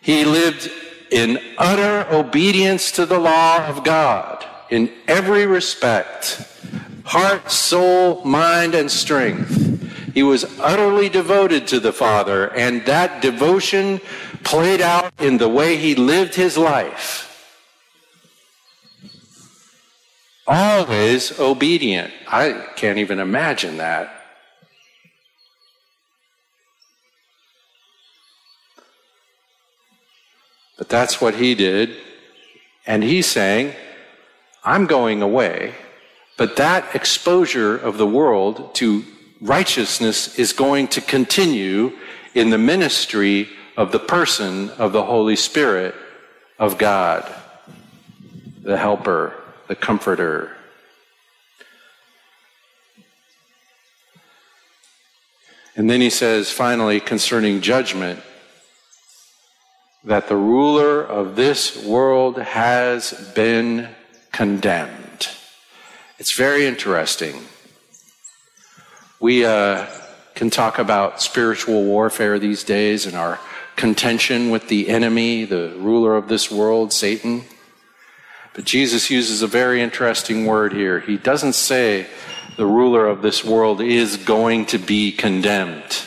He 0.01 0.25
lived 0.25 0.71
in 1.11 1.39
utter 1.59 2.07
obedience 2.15 2.91
to 2.93 3.07
the 3.07 3.19
law 3.19 3.67
of 3.67 3.85
God 3.85 4.45
in 4.71 4.91
every 5.07 5.47
respect 5.47 6.49
heart, 7.05 7.51
soul, 7.51 8.25
mind, 8.25 8.75
and 8.75 8.91
strength. 8.91 10.15
He 10.15 10.23
was 10.23 10.45
utterly 10.61 11.09
devoted 11.09 11.67
to 11.69 11.81
the 11.81 11.93
Father, 11.93 12.53
and 12.55 12.85
that 12.87 13.21
devotion 13.21 14.01
played 14.45 14.81
out 14.81 15.13
in 15.21 15.39
the 15.39 15.49
way 15.49 15.77
he 15.77 15.95
lived 15.95 16.35
his 16.35 16.57
life. 16.57 17.29
Always 20.47 21.39
obedient. 21.39 22.13
I 22.29 22.67
can't 22.77 22.99
even 22.99 23.19
imagine 23.19 23.77
that. 23.79 24.22
But 30.83 30.89
that's 30.89 31.21
what 31.21 31.37
he 31.37 31.55
did. 31.55 31.95
And 32.89 33.05
he's 33.05 33.27
saying, 33.27 33.73
I'm 34.65 34.87
going 34.87 35.23
away, 35.23 35.75
but 36.37 36.57
that 36.57 36.93
exposure 36.93 37.77
of 37.77 37.99
the 37.99 38.07
world 38.07 38.75
to 38.75 39.05
righteousness 39.41 40.41
is 40.41 40.53
going 40.53 40.89
to 40.89 41.01
continue 41.01 41.93
in 42.35 42.51
the 42.51 42.59
ministry 42.59 43.49
of 43.77 43.93
the 43.93 44.01
person 44.01 44.71
of 44.71 44.93
the 44.93 45.05
Holy 45.05 45.37
Spirit 45.37 45.95
of 46.59 46.79
God, 46.79 47.33
the 48.61 48.77
helper, 48.77 49.35
the 49.69 49.77
comforter. 49.77 50.51
And 55.77 55.89
then 55.89 56.01
he 56.01 56.11
says, 56.11 56.51
finally, 56.51 56.99
concerning 56.99 57.61
judgment, 57.61 58.19
that 60.05 60.29
the 60.29 60.37
ruler 60.37 61.03
of 61.03 61.37
this 61.37 61.85
world 61.85 62.39
has 62.39 63.13
been 63.35 63.89
condemned. 64.33 65.29
It's 66.19 66.33
very 66.33 66.67
interesting. 66.67 67.37
We 69.21 69.45
uh, 69.45 69.87
can 70.35 70.51
talk 70.51 70.79
about 70.79 71.23
spiritual 71.23 71.85
warfare 71.85 72.39
these 72.39 72.65
days 72.65 73.07
and 73.07 73.15
our 73.15 73.39
contention 73.77 74.51
with 74.51 74.69
the 74.69 74.89
enemy, 74.89 75.45
the 75.45 75.75
ruler 75.79 76.17
of 76.17 76.29
this 76.29 76.51
world, 76.51 76.93
Satan. 76.93 77.45
But 78.55 78.65
Jesus 78.65 79.09
uses 79.09 79.43
a 79.43 79.47
very 79.47 79.81
interesting 79.81 80.47
word 80.47 80.73
here. 80.73 80.99
He 81.01 81.17
doesn't 81.17 81.55
say 81.55 82.07
the 82.57 82.67
ruler 82.67 83.07
of 83.07 83.23
this 83.23 83.45
world 83.45 83.81
is 83.81 84.17
going 84.17 84.67
to 84.67 84.79
be 84.79 85.13
condemned 85.13 86.07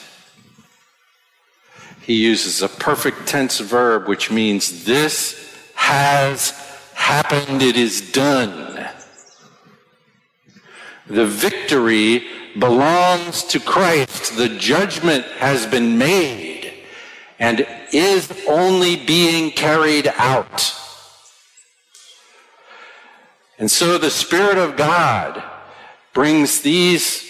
he 2.06 2.13
uses 2.13 2.62
a 2.62 2.70
perfect 2.70 3.28
tense 3.28 3.60
verb, 3.60 4.08
which 4.08 4.30
means 4.30 4.86
this 4.86 5.58
has 5.74 6.52
happened, 6.94 7.63
it 7.63 7.78
is 7.78 8.12
done. 8.12 8.88
The 11.08 11.26
victory 11.26 12.28
belongs 12.60 13.44
to 13.46 13.60
Christ. 13.60 14.38
The 14.38 14.50
judgment 14.50 15.26
has 15.38 15.65
been 15.65 15.98
made 15.98 16.74
and 17.39 17.68
is 17.91 18.32
only 18.48 18.96
being 18.96 19.52
carried 19.52 20.08
out. 20.18 20.74
And 23.58 23.72
so 23.72 23.98
the 23.98 24.12
Spirit 24.12 24.58
of 24.58 24.78
God 24.78 25.44
brings 26.13 26.62
these 26.62 27.24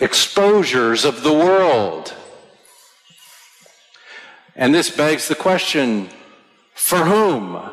exposures 0.00 1.04
of 1.04 1.22
the 1.22 1.32
world 1.32 2.14
and 4.56 4.74
this 4.74 4.90
begs 4.90 5.28
the 5.28 5.34
question 5.34 6.08
for 6.74 6.98
whom? 6.98 7.70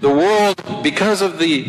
The 0.00 0.10
world, 0.10 0.82
because 0.82 1.22
of 1.22 1.38
the, 1.38 1.62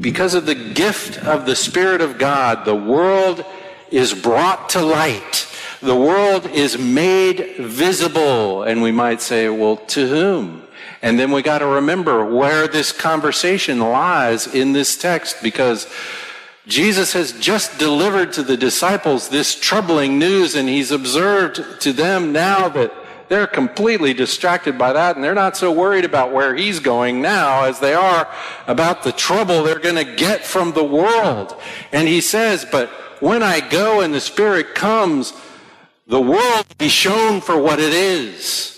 because 0.00 0.34
of 0.34 0.44
the 0.44 0.54
gift 0.54 1.18
of 1.24 1.46
the 1.46 1.56
Spirit 1.56 2.02
of 2.02 2.18
God, 2.18 2.64
the 2.64 2.74
world 2.74 3.44
is 3.90 4.12
brought 4.12 4.68
to 4.70 4.82
light. 4.82 5.48
The 5.80 5.94
world 5.94 6.46
is 6.46 6.76
made 6.76 7.54
visible. 7.58 8.64
And 8.64 8.82
we 8.82 8.92
might 8.92 9.22
say, 9.22 9.48
well, 9.48 9.76
to 9.76 10.08
whom? 10.08 10.64
And 11.02 11.18
then 11.18 11.30
we 11.30 11.42
got 11.42 11.58
to 11.58 11.66
remember 11.66 12.24
where 12.24 12.66
this 12.66 12.90
conversation 12.92 13.78
lies 13.78 14.46
in 14.46 14.72
this 14.72 14.96
text 14.96 15.42
because 15.42 15.86
Jesus 16.66 17.12
has 17.12 17.32
just 17.32 17.78
delivered 17.78 18.32
to 18.32 18.42
the 18.42 18.56
disciples 18.56 19.28
this 19.28 19.54
troubling 19.54 20.18
news, 20.18 20.56
and 20.56 20.68
he's 20.68 20.90
observed 20.90 21.80
to 21.80 21.92
them 21.92 22.32
now 22.32 22.68
that 22.68 22.92
they're 23.28 23.46
completely 23.46 24.12
distracted 24.12 24.76
by 24.76 24.92
that, 24.92 25.14
and 25.14 25.24
they're 25.24 25.34
not 25.34 25.56
so 25.56 25.70
worried 25.70 26.04
about 26.04 26.32
where 26.32 26.54
he's 26.54 26.80
going 26.80 27.22
now 27.22 27.64
as 27.64 27.78
they 27.78 27.94
are 27.94 28.28
about 28.66 29.04
the 29.04 29.12
trouble 29.12 29.62
they're 29.62 29.78
going 29.78 29.94
to 29.94 30.16
get 30.16 30.44
from 30.44 30.72
the 30.72 30.84
world. 30.84 31.56
And 31.92 32.08
he 32.08 32.20
says, 32.20 32.64
But 32.64 32.88
when 33.20 33.42
I 33.42 33.60
go 33.60 34.00
and 34.00 34.12
the 34.12 34.20
Spirit 34.20 34.74
comes, 34.74 35.32
the 36.08 36.20
world 36.20 36.66
will 36.68 36.76
be 36.78 36.88
shown 36.88 37.40
for 37.40 37.60
what 37.60 37.78
it 37.78 37.92
is. 37.92 38.72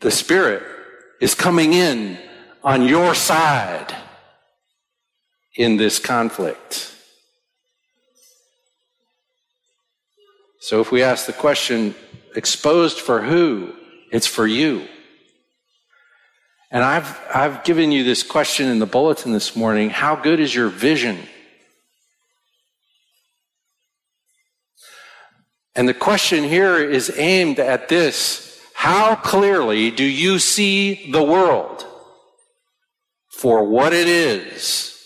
The 0.00 0.10
Spirit 0.12 0.62
is 1.20 1.34
coming 1.34 1.72
in 1.72 2.18
on 2.62 2.82
your 2.82 3.14
side 3.14 3.94
in 5.58 5.76
this 5.76 5.98
conflict. 5.98 6.94
So 10.60 10.80
if 10.80 10.92
we 10.92 11.02
ask 11.02 11.26
the 11.26 11.32
question, 11.32 11.94
exposed 12.36 13.00
for 13.00 13.20
who? 13.20 13.74
It's 14.12 14.26
for 14.26 14.46
you. 14.46 14.86
And 16.70 16.84
I've, 16.84 17.18
I've 17.34 17.64
given 17.64 17.90
you 17.90 18.04
this 18.04 18.22
question 18.22 18.68
in 18.68 18.78
the 18.78 18.86
bulletin 18.86 19.32
this 19.32 19.56
morning. 19.56 19.90
How 19.90 20.14
good 20.14 20.38
is 20.38 20.54
your 20.54 20.68
vision? 20.68 21.18
And 25.74 25.88
the 25.88 25.94
question 25.94 26.44
here 26.44 26.76
is 26.76 27.12
aimed 27.16 27.58
at 27.58 27.88
this. 27.88 28.60
How 28.74 29.16
clearly 29.16 29.90
do 29.90 30.04
you 30.04 30.38
see 30.38 31.10
the 31.10 31.22
world 31.22 31.84
for 33.30 33.64
what 33.64 33.92
it 33.92 34.06
is? 34.06 34.97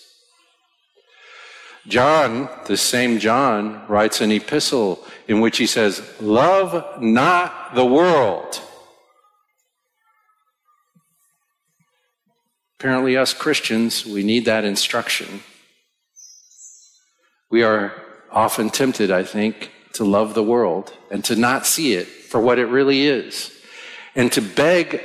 John, 1.88 2.48
the 2.66 2.76
same 2.76 3.18
John, 3.18 3.84
writes 3.88 4.20
an 4.20 4.30
epistle 4.30 5.04
in 5.26 5.40
which 5.40 5.58
he 5.58 5.66
says, 5.66 6.02
Love 6.20 7.02
not 7.02 7.74
the 7.74 7.84
world. 7.84 8.60
Apparently, 12.78 13.16
us 13.16 13.32
Christians, 13.32 14.06
we 14.06 14.22
need 14.22 14.44
that 14.44 14.64
instruction. 14.64 15.42
We 17.50 17.62
are 17.62 17.92
often 18.30 18.70
tempted, 18.70 19.10
I 19.10 19.24
think, 19.24 19.70
to 19.94 20.04
love 20.04 20.34
the 20.34 20.42
world 20.42 20.92
and 21.10 21.24
to 21.24 21.36
not 21.36 21.66
see 21.66 21.94
it 21.94 22.06
for 22.06 22.40
what 22.40 22.58
it 22.58 22.66
really 22.66 23.06
is, 23.06 23.52
and 24.14 24.32
to 24.32 24.40
beg 24.40 25.02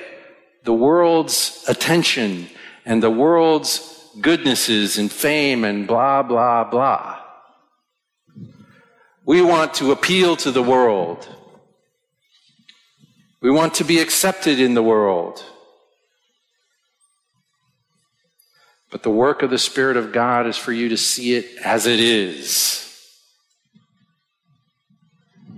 the 0.63 0.73
world's 0.73 1.65
attention 1.67 2.47
and 2.85 3.03
the 3.03 3.11
world's 3.11 3.96
goodnesses 4.21 4.97
and 4.97 5.11
fame 5.11 5.63
and 5.63 5.87
blah, 5.87 6.23
blah, 6.23 6.63
blah. 6.63 7.19
We 9.25 9.41
want 9.41 9.73
to 9.75 9.91
appeal 9.91 10.35
to 10.37 10.51
the 10.51 10.63
world. 10.63 11.27
We 13.41 13.51
want 13.51 13.75
to 13.75 13.83
be 13.83 13.99
accepted 13.99 14.59
in 14.59 14.73
the 14.73 14.83
world. 14.83 15.43
But 18.89 19.03
the 19.03 19.09
work 19.09 19.41
of 19.43 19.49
the 19.49 19.57
Spirit 19.57 19.97
of 19.97 20.13
God 20.13 20.47
is 20.47 20.57
for 20.57 20.71
you 20.71 20.89
to 20.89 20.97
see 20.97 21.35
it 21.35 21.45
as 21.63 21.85
it 21.85 21.99
is. 21.99 22.83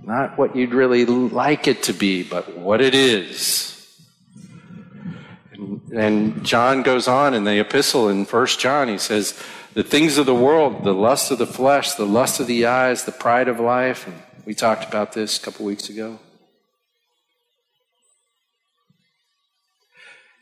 Not 0.04 0.36
what 0.36 0.56
you'd 0.56 0.74
really 0.74 1.04
like 1.04 1.68
it 1.68 1.84
to 1.84 1.92
be, 1.92 2.24
but 2.24 2.58
what 2.58 2.80
it 2.80 2.94
is. 2.94 3.69
And 5.94 6.44
John 6.44 6.82
goes 6.82 7.08
on 7.08 7.34
in 7.34 7.44
the 7.44 7.58
epistle 7.58 8.08
in 8.08 8.24
First 8.24 8.60
John, 8.60 8.88
he 8.88 8.98
says, 8.98 9.40
the 9.74 9.82
things 9.82 10.18
of 10.18 10.26
the 10.26 10.34
world, 10.34 10.84
the 10.84 10.94
lust 10.94 11.30
of 11.30 11.38
the 11.38 11.46
flesh, 11.46 11.94
the 11.94 12.06
lust 12.06 12.40
of 12.40 12.46
the 12.46 12.66
eyes, 12.66 13.04
the 13.04 13.12
pride 13.12 13.48
of 13.48 13.60
life. 13.60 14.06
And 14.06 14.16
we 14.44 14.54
talked 14.54 14.84
about 14.84 15.12
this 15.12 15.38
a 15.38 15.40
couple 15.40 15.66
weeks 15.66 15.88
ago. 15.88 16.18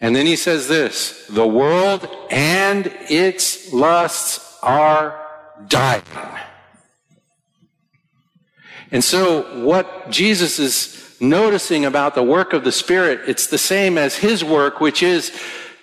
And 0.01 0.15
then 0.15 0.27
he 0.27 0.37
says 0.37 0.69
this 0.69 1.27
the 1.29 1.47
world 1.47 2.09
and 2.31 2.87
its 3.11 3.73
lusts 3.73 4.59
are 4.63 5.27
dying. 5.67 6.03
And 8.91 9.05
so, 9.05 9.65
what 9.65 10.11
Jesus 10.11 10.59
is 10.59 11.08
noticing 11.21 11.85
about 11.85 12.15
the 12.15 12.23
work 12.23 12.53
of 12.53 12.65
the 12.65 12.73
Spirit, 12.73 13.29
it's 13.29 13.47
the 13.47 13.59
same 13.59 13.99
as 13.99 14.17
His 14.17 14.45
work, 14.45 14.81
which 14.81 15.03
is 15.03 15.31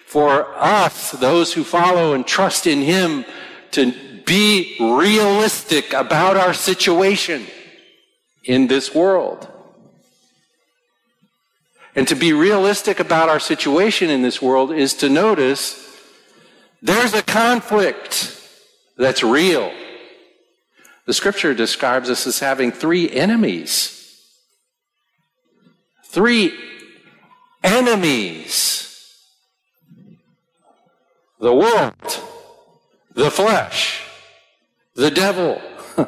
for 0.05 0.53
us, 0.55 1.11
those 1.11 1.53
who 1.53 1.63
follow 1.63 2.13
and 2.13 2.25
trust 2.25 2.67
in 2.67 2.81
Him, 2.81 3.25
to 3.71 3.93
be 4.25 4.75
realistic 4.79 5.93
about 5.93 6.37
our 6.37 6.53
situation 6.53 7.45
in 8.43 8.67
this 8.67 8.93
world. 8.95 9.47
And 11.95 12.07
to 12.09 12.15
be 12.15 12.33
realistic 12.33 12.99
about 12.99 13.29
our 13.29 13.39
situation 13.39 14.09
in 14.09 14.21
this 14.21 14.41
world 14.41 14.71
is 14.71 14.93
to 14.95 15.09
notice 15.09 15.81
there's 16.81 17.13
a 17.13 17.23
conflict 17.23 18.39
that's 18.97 19.23
real. 19.23 19.71
The 21.05 21.13
scripture 21.13 21.53
describes 21.53 22.09
us 22.09 22.27
as 22.27 22.39
having 22.39 22.71
three 22.71 23.09
enemies 23.09 23.94
three 26.15 26.57
enemies 27.61 28.85
the 31.41 31.53
world, 31.53 32.19
the 33.13 33.29
flesh, 33.29 34.01
the 34.95 35.11
devil. 35.11 35.61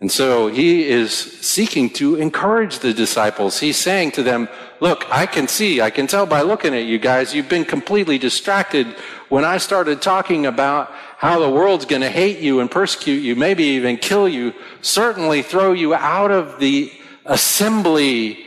and 0.00 0.12
so 0.12 0.46
he 0.46 0.88
is 0.88 1.12
seeking 1.12 1.90
to 1.90 2.14
encourage 2.14 2.78
the 2.78 2.94
disciples. 2.94 3.58
He's 3.58 3.76
saying 3.76 4.12
to 4.12 4.22
them, 4.22 4.48
Look, 4.78 5.04
I 5.10 5.26
can 5.26 5.48
see, 5.48 5.80
I 5.80 5.90
can 5.90 6.06
tell 6.06 6.26
by 6.26 6.42
looking 6.42 6.72
at 6.72 6.84
you 6.84 7.00
guys, 7.00 7.34
you've 7.34 7.48
been 7.48 7.64
completely 7.64 8.16
distracted 8.16 8.86
when 9.28 9.44
I 9.44 9.56
started 9.58 10.00
talking 10.00 10.46
about 10.46 10.92
how 11.16 11.38
the 11.38 11.48
world's 11.48 11.86
going 11.86 12.02
to 12.02 12.10
hate 12.10 12.40
you 12.40 12.60
and 12.60 12.70
persecute 12.70 13.20
you, 13.20 13.34
maybe 13.34 13.64
even 13.64 13.96
kill 13.96 14.28
you, 14.28 14.52
certainly 14.82 15.42
throw 15.42 15.72
you 15.72 15.94
out 15.94 16.30
of 16.30 16.58
the 16.58 16.92
assembly, 17.24 18.44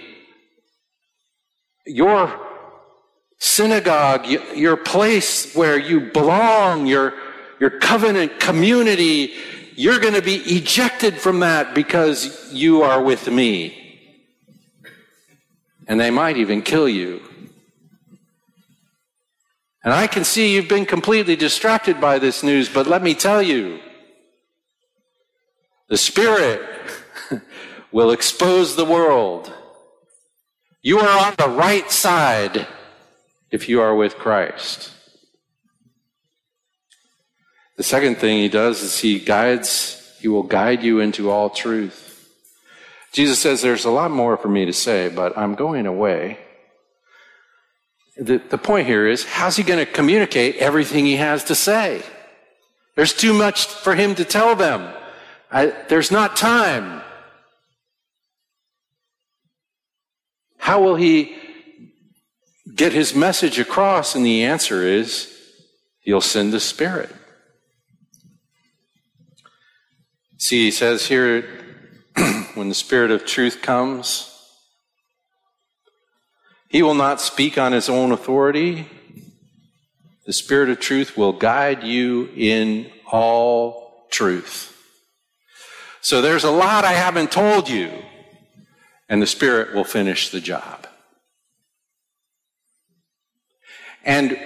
your 1.86 2.48
synagogue, 3.40 4.28
your 4.56 4.78
place 4.78 5.56
where 5.56 5.80
you 5.80 6.12
belong, 6.12 6.86
your, 6.86 7.14
your 7.60 7.72
covenant 7.80 8.40
community, 8.40 9.34
you're 9.76 10.00
going 10.00 10.14
to 10.14 10.22
be 10.22 10.36
ejected 10.36 11.16
from 11.16 11.40
that 11.40 11.74
because 11.74 12.54
you 12.54 12.84
are 12.84 13.02
with 13.02 13.28
me. 13.30 13.76
And 15.88 16.00
they 16.00 16.12
might 16.12 16.38
even 16.38 16.62
kill 16.62 16.88
you. 16.88 17.22
And 19.90 19.98
I 19.98 20.06
can 20.06 20.24
see 20.24 20.54
you've 20.54 20.68
been 20.68 20.86
completely 20.86 21.36
distracted 21.36 22.00
by 22.00 22.20
this 22.20 22.44
news, 22.44 22.70
but 22.70 22.86
let 22.86 23.02
me 23.02 23.16
tell 23.16 23.42
you, 23.42 23.80
the 25.88 25.98
Spirit 25.98 26.62
will 27.92 28.12
expose 28.12 28.76
the 28.76 28.86
world. 28.86 29.52
You 30.84 31.00
are 31.00 31.26
on 31.26 31.34
the 31.40 31.50
right 31.50 31.90
side 31.90 32.68
if 33.50 33.68
you 33.68 33.82
are 33.82 33.96
with 33.96 34.20
Christ. 34.20 34.92
The 37.76 37.82
second 37.82 38.18
thing 38.18 38.38
he 38.38 38.48
does 38.48 38.84
is 38.84 39.00
he 39.00 39.18
guides, 39.18 40.16
he 40.22 40.28
will 40.28 40.44
guide 40.44 40.84
you 40.84 41.00
into 41.00 41.32
all 41.32 41.50
truth. 41.50 42.32
Jesus 43.12 43.40
says, 43.40 43.64
There's 43.64 43.86
a 43.86 43.90
lot 43.90 44.12
more 44.12 44.38
for 44.38 44.50
me 44.50 44.66
to 44.68 44.74
say, 44.74 45.10
but 45.10 45.36
I'm 45.36 45.56
going 45.56 45.88
away 45.88 46.38
the, 48.20 48.38
the 48.50 48.58
point 48.58 48.86
here 48.86 49.08
is 49.08 49.24
how's 49.24 49.56
he 49.56 49.64
going 49.64 49.84
to 49.84 49.92
communicate 49.92 50.58
everything 50.58 51.06
he 51.06 51.16
has 51.16 51.44
to 51.46 51.56
say? 51.56 52.04
There's 52.96 53.14
too 53.14 53.34
much 53.34 53.66
for 53.66 53.96
him 53.96 54.16
to 54.16 54.26
tell 54.26 54.56
them. 54.56 54.94
I, 55.52 55.68
there's 55.88 56.12
not 56.12 56.36
time. 56.36 57.02
How 60.58 60.82
will 60.82 60.96
he 60.96 61.36
get 62.76 62.92
his 62.92 63.16
message 63.16 63.58
across? 63.58 64.16
And 64.16 64.26
the 64.26 64.44
answer 64.44 64.84
is 64.84 65.34
he'll 66.02 66.22
send 66.22 66.52
the 66.52 66.60
Spirit. 66.60 67.10
See, 70.38 70.66
he 70.66 70.72
says 70.72 71.08
here, 71.08 71.48
when 72.54 72.70
the 72.70 72.76
Spirit 72.76 73.12
of 73.12 73.26
truth 73.26 73.62
comes, 73.62 74.29
he 76.70 76.84
will 76.84 76.94
not 76.94 77.20
speak 77.20 77.58
on 77.58 77.72
his 77.72 77.90
own 77.90 78.12
authority. 78.12 78.88
The 80.26 80.34
Spirit 80.34 80.70
of 80.70 80.80
truth 80.80 81.18
will 81.18 81.34
guide 81.34 81.84
you 81.84 82.30
in 82.36 82.92
all 83.12 84.08
truth. 84.12 84.68
So 86.02 86.22
there's 86.22 86.44
a 86.44 86.52
lot 86.52 86.86
I 86.86 86.94
haven't 86.94 87.32
told 87.32 87.68
you, 87.68 87.92
and 89.10 89.20
the 89.22 89.28
Spirit 89.28 89.74
will 89.74 89.84
finish 89.84 90.30
the 90.30 90.40
job. 90.40 90.88
And 94.06 94.40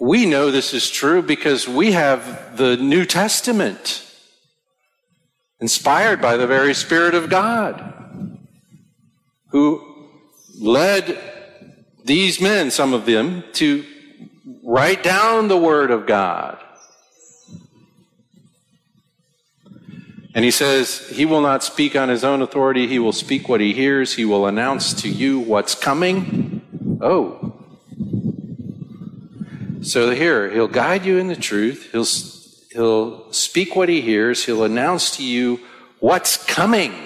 we 0.00 0.26
know 0.26 0.50
this 0.50 0.72
is 0.72 0.90
true 0.90 1.20
because 1.20 1.68
we 1.68 1.92
have 1.92 2.56
the 2.56 2.78
New 2.78 3.04
Testament, 3.04 4.02
inspired 5.60 6.22
by 6.22 6.38
the 6.38 6.46
very 6.46 6.72
Spirit 6.72 7.14
of 7.14 7.28
God, 7.28 8.38
who 9.50 10.10
led 10.58 11.35
these 12.06 12.40
men, 12.40 12.70
some 12.70 12.94
of 12.94 13.04
them, 13.04 13.42
to 13.54 13.84
write 14.62 15.02
down 15.02 15.48
the 15.48 15.56
Word 15.56 15.90
of 15.90 16.06
God. 16.06 16.58
And 20.34 20.44
he 20.44 20.50
says, 20.50 21.08
He 21.08 21.26
will 21.26 21.40
not 21.40 21.64
speak 21.64 21.96
on 21.96 22.08
his 22.08 22.22
own 22.22 22.42
authority. 22.42 22.86
He 22.86 22.98
will 22.98 23.12
speak 23.12 23.48
what 23.48 23.60
he 23.60 23.72
hears. 23.72 24.14
He 24.14 24.24
will 24.24 24.46
announce 24.46 24.94
to 25.02 25.08
you 25.08 25.40
what's 25.40 25.74
coming. 25.74 26.98
Oh. 27.00 27.54
So 29.80 30.10
here, 30.10 30.50
he'll 30.50 30.68
guide 30.68 31.04
you 31.06 31.18
in 31.18 31.28
the 31.28 31.36
truth. 31.36 31.90
He'll, 31.90 32.04
he'll 32.72 33.32
speak 33.32 33.74
what 33.74 33.88
he 33.88 34.00
hears. 34.00 34.44
He'll 34.44 34.64
announce 34.64 35.16
to 35.16 35.24
you 35.24 35.60
what's 36.00 36.36
coming. 36.44 37.05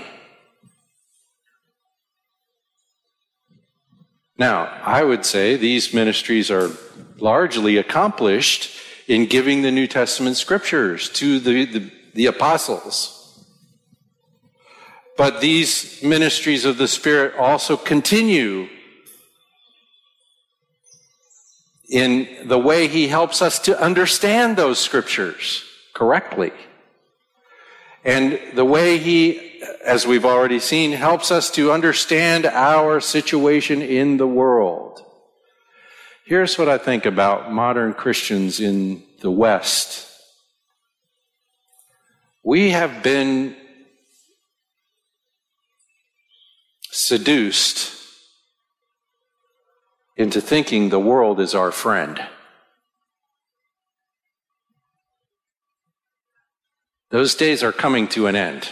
Now, 4.41 4.73
I 4.83 5.05
would 5.05 5.27
say 5.27 5.57
these 5.57 5.93
ministries 5.93 6.51
are 6.51 6.71
largely 7.19 7.77
accomplished 7.77 8.71
in 9.07 9.27
giving 9.27 9.61
the 9.61 9.71
New 9.71 9.87
Testament 9.87 10.39
scriptures 10.39 11.11
to 11.11 11.39
the, 11.39 11.67
the, 11.67 11.91
the 12.15 12.25
apostles. 12.25 13.45
But 15.19 15.43
these 15.43 16.03
ministries 16.03 16.65
of 16.65 16.79
the 16.79 16.89
Spirit 16.89 17.35
also 17.39 17.77
continue 17.77 18.71
in 21.91 22.49
the 22.49 22.59
way 22.59 22.89
he 22.89 23.09
helps 23.09 23.43
us 23.43 23.59
to 23.59 23.79
understand 23.79 24.57
those 24.57 24.79
scriptures 24.79 25.65
correctly. 25.93 26.53
And 28.07 28.41
the 28.55 28.65
way 28.65 28.97
he, 28.97 29.50
as 29.85 30.07
we've 30.07 30.25
already 30.25 30.59
seen, 30.59 30.93
helps 30.93 31.31
us 31.31 31.51
to 31.53 31.73
understand 31.73 32.47
our 32.47 33.01
situation 33.01 33.83
in 33.83 34.17
the 34.17 34.27
world. 34.27 35.05
Here's 36.25 36.57
what 36.59 36.69
I 36.69 36.79
think 36.79 37.07
about 37.07 37.53
modern 37.53 37.93
Christians 37.93 38.61
in 38.61 39.03
the 39.21 39.31
West. 39.31 40.07
We 42.43 42.71
have 42.71 43.03
been 43.03 43.57
seduced 46.91 47.93
into 50.17 50.41
thinking 50.41 50.89
the 50.89 51.01
world 51.01 51.41
is 51.41 51.55
our 51.55 51.73
friend. 51.73 52.21
Those 57.11 57.35
days 57.35 57.63
are 57.63 57.73
coming 57.73 58.07
to 58.09 58.27
an 58.27 58.37
end. 58.37 58.69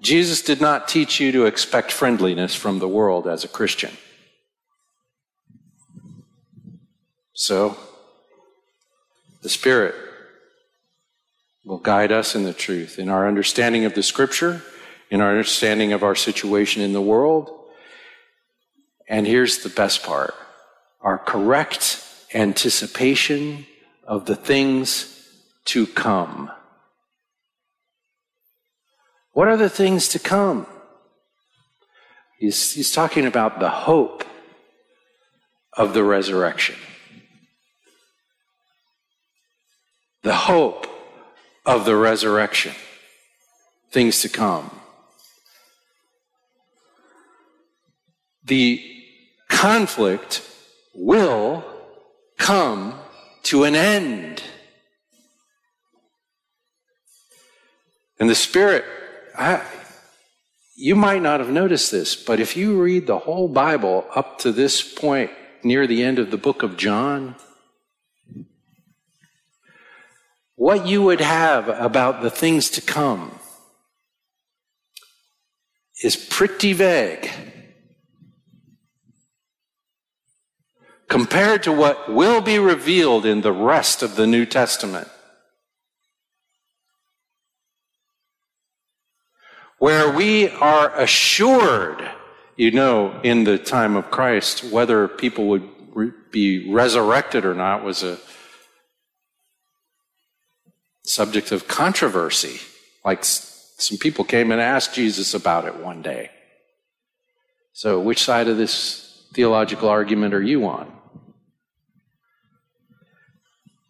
Jesus 0.00 0.42
did 0.42 0.60
not 0.60 0.88
teach 0.88 1.18
you 1.18 1.32
to 1.32 1.46
expect 1.46 1.90
friendliness 1.90 2.54
from 2.54 2.78
the 2.78 2.88
world 2.88 3.26
as 3.26 3.44
a 3.44 3.48
Christian. 3.48 3.90
So, 7.32 7.76
the 9.42 9.48
Spirit 9.48 9.94
will 11.64 11.78
guide 11.78 12.12
us 12.12 12.34
in 12.34 12.44
the 12.44 12.52
truth, 12.52 12.98
in 12.98 13.08
our 13.08 13.28
understanding 13.28 13.84
of 13.84 13.94
the 13.94 14.02
Scripture, 14.02 14.62
in 15.10 15.20
our 15.20 15.30
understanding 15.30 15.92
of 15.92 16.02
our 16.02 16.14
situation 16.14 16.82
in 16.82 16.92
the 16.92 17.00
world. 17.00 17.50
And 19.08 19.26
here's 19.26 19.58
the 19.58 19.68
best 19.68 20.02
part 20.02 20.34
our 21.00 21.18
correct 21.18 22.04
anticipation 22.34 23.66
of 24.04 24.26
the 24.26 24.36
things 24.36 25.28
to 25.66 25.86
come. 25.86 26.50
What 29.38 29.46
are 29.46 29.56
the 29.56 29.68
things 29.70 30.08
to 30.08 30.18
come? 30.18 30.66
He's, 32.40 32.72
he's 32.72 32.90
talking 32.90 33.24
about 33.24 33.60
the 33.60 33.68
hope 33.68 34.24
of 35.74 35.94
the 35.94 36.02
resurrection. 36.02 36.74
The 40.24 40.34
hope 40.34 40.88
of 41.64 41.84
the 41.84 41.94
resurrection. 41.94 42.74
Things 43.92 44.22
to 44.22 44.28
come. 44.28 44.72
The 48.42 48.82
conflict 49.46 50.42
will 50.96 51.64
come 52.38 52.98
to 53.44 53.62
an 53.62 53.76
end. 53.76 54.42
And 58.18 58.28
the 58.28 58.34
Spirit, 58.34 58.84
I, 59.38 59.62
you 60.76 60.96
might 60.96 61.22
not 61.22 61.40
have 61.40 61.50
noticed 61.50 61.90
this, 61.90 62.16
but 62.16 62.40
if 62.40 62.56
you 62.56 62.80
read 62.80 63.06
the 63.06 63.20
whole 63.20 63.48
Bible 63.48 64.06
up 64.14 64.38
to 64.40 64.52
this 64.52 64.82
point 64.82 65.30
near 65.62 65.86
the 65.86 66.02
end 66.02 66.18
of 66.18 66.30
the 66.30 66.36
book 66.36 66.62
of 66.62 66.76
John, 66.76 67.36
what 70.56 70.86
you 70.86 71.02
would 71.02 71.20
have 71.20 71.68
about 71.68 72.20
the 72.20 72.30
things 72.30 72.68
to 72.70 72.80
come 72.80 73.38
is 76.02 76.16
pretty 76.16 76.72
vague. 76.72 77.30
compared 81.08 81.62
to 81.62 81.72
what 81.72 82.12
will 82.12 82.40
be 82.40 82.58
revealed 82.58 83.24
in 83.24 83.40
the 83.40 83.52
rest 83.52 84.02
of 84.02 84.16
the 84.16 84.26
New 84.26 84.44
Testament. 84.44 85.08
Where 89.78 90.10
we 90.10 90.48
are 90.48 90.92
assured, 90.98 92.08
you 92.56 92.70
know, 92.72 93.20
in 93.22 93.44
the 93.44 93.58
time 93.58 93.96
of 93.96 94.10
Christ, 94.10 94.64
whether 94.64 95.06
people 95.06 95.46
would 95.48 95.68
re- 95.94 96.12
be 96.30 96.70
resurrected 96.72 97.44
or 97.44 97.54
not 97.54 97.84
was 97.84 98.02
a 98.02 98.18
subject 101.04 101.52
of 101.52 101.68
controversy. 101.68 102.60
Like 103.04 103.24
some 103.24 103.98
people 103.98 104.24
came 104.24 104.50
and 104.50 104.60
asked 104.60 104.94
Jesus 104.94 105.34
about 105.34 105.64
it 105.64 105.76
one 105.76 106.02
day. 106.02 106.30
So, 107.72 108.00
which 108.00 108.22
side 108.22 108.48
of 108.48 108.56
this 108.56 109.24
theological 109.32 109.88
argument 109.88 110.34
are 110.34 110.42
you 110.42 110.66
on? 110.66 110.92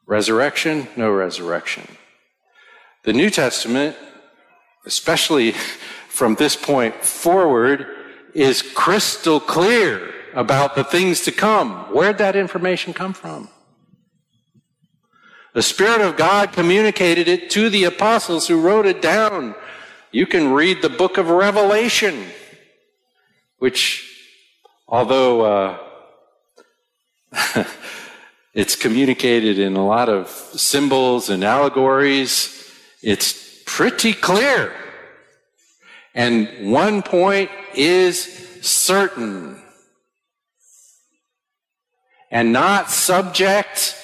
Resurrection, 0.06 0.88
no 0.96 1.10
resurrection. 1.10 1.96
The 3.04 3.12
New 3.12 3.30
Testament, 3.30 3.96
especially 4.88 5.52
from 6.08 6.34
this 6.34 6.56
point 6.56 7.04
forward, 7.04 7.86
is 8.34 8.62
crystal 8.62 9.38
clear 9.38 10.12
about 10.34 10.74
the 10.74 10.82
things 10.82 11.20
to 11.20 11.30
come. 11.30 11.70
Where'd 11.94 12.18
that 12.18 12.34
information 12.34 12.92
come 12.92 13.12
from? 13.12 13.48
The 15.54 15.62
Spirit 15.62 16.00
of 16.00 16.16
God 16.16 16.52
communicated 16.52 17.28
it 17.28 17.50
to 17.50 17.70
the 17.70 17.84
apostles 17.84 18.48
who 18.48 18.60
wrote 18.60 18.86
it 18.86 19.00
down. 19.00 19.54
You 20.10 20.26
can 20.26 20.52
read 20.52 20.82
the 20.82 20.88
book 20.88 21.18
of 21.18 21.30
Revelation, 21.30 22.26
which, 23.58 24.04
although 24.88 25.78
uh, 27.32 27.64
It's 28.58 28.74
communicated 28.74 29.60
in 29.60 29.76
a 29.76 29.86
lot 29.86 30.08
of 30.08 30.28
symbols 30.28 31.30
and 31.30 31.44
allegories. 31.44 32.68
It's 33.02 33.62
pretty 33.66 34.12
clear. 34.12 34.74
And 36.18 36.72
one 36.72 37.02
point 37.02 37.48
is 37.76 38.24
certain 38.60 39.62
and 42.28 42.52
not 42.52 42.90
subject 42.90 43.94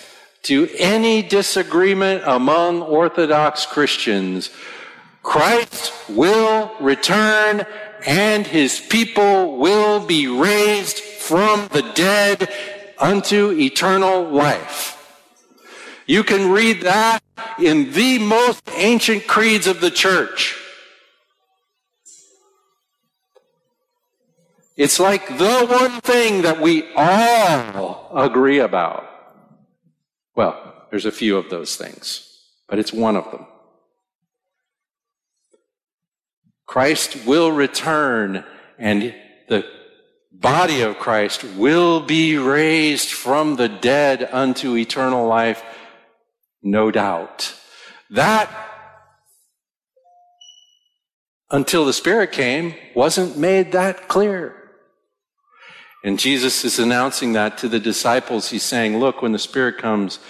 to 0.45 0.69
any 0.79 1.23
disagreement 1.23 2.23
among 2.25 2.83
Orthodox 2.83 3.67
Christians. 3.67 4.51
Christ 5.25 5.93
will 6.09 6.71
return 6.79 7.67
and 8.07 8.47
his 8.47 8.79
people 8.79 9.59
will 9.59 9.99
be 9.99 10.29
raised 10.29 10.99
from 10.99 11.67
the 11.73 11.83
dead 11.97 12.49
unto 12.97 13.51
eternal 13.51 14.23
life. 14.23 14.93
You 16.07 16.23
can 16.23 16.53
read 16.53 16.83
that 16.83 17.25
in 17.59 17.91
the 17.91 18.21
most 18.21 18.63
ancient 18.77 19.27
creeds 19.27 19.67
of 19.67 19.81
the 19.81 19.91
church. 19.91 20.61
It's 24.77 24.99
like 24.99 25.39
the 25.39 25.67
one 25.67 26.01
thing 26.01 26.43
that 26.43 26.61
we 26.61 26.93
all 26.97 28.11
agree 28.15 28.59
about. 28.59 29.09
Well, 30.35 30.87
there's 30.91 31.07
a 31.07 31.13
few 31.13 31.37
of 31.37 31.49
those 31.49 31.77
things, 31.77 32.29
but 32.69 32.79
it's 32.79 32.93
one 32.93 33.17
of 33.17 33.31
them. 33.31 33.47
Christ 36.67 37.25
will 37.25 37.53
return 37.53 38.45
and 38.79 39.15
the 39.49 39.65
body 40.33 40.81
of 40.81 40.99
Christ 40.99 41.45
will 41.45 42.01
be 42.01 42.37
raised 42.37 43.13
from 43.13 43.55
the 43.55 43.69
dead 43.69 44.29
unto 44.33 44.77
eternal 44.77 45.29
life, 45.29 45.63
no 46.63 46.91
doubt. 46.91 47.55
That, 48.11 48.51
until 51.51 51.85
the 51.85 51.93
Spirit 51.93 52.33
came, 52.33 52.75
wasn't 52.97 53.39
made 53.39 53.71
that 53.73 54.09
clear. 54.09 54.64
And 56.05 56.19
Jesus 56.19 56.65
is 56.65 56.79
announcing 56.79 57.33
that 57.33 57.59
to 57.59 57.69
the 57.69 57.81
disciples. 57.81 58.51
He's 58.51 58.63
saying, 58.63 58.99
look, 58.99 59.23
when 59.23 59.33
the 59.33 59.39
Spirit 59.39 59.79
comes, 59.79 60.21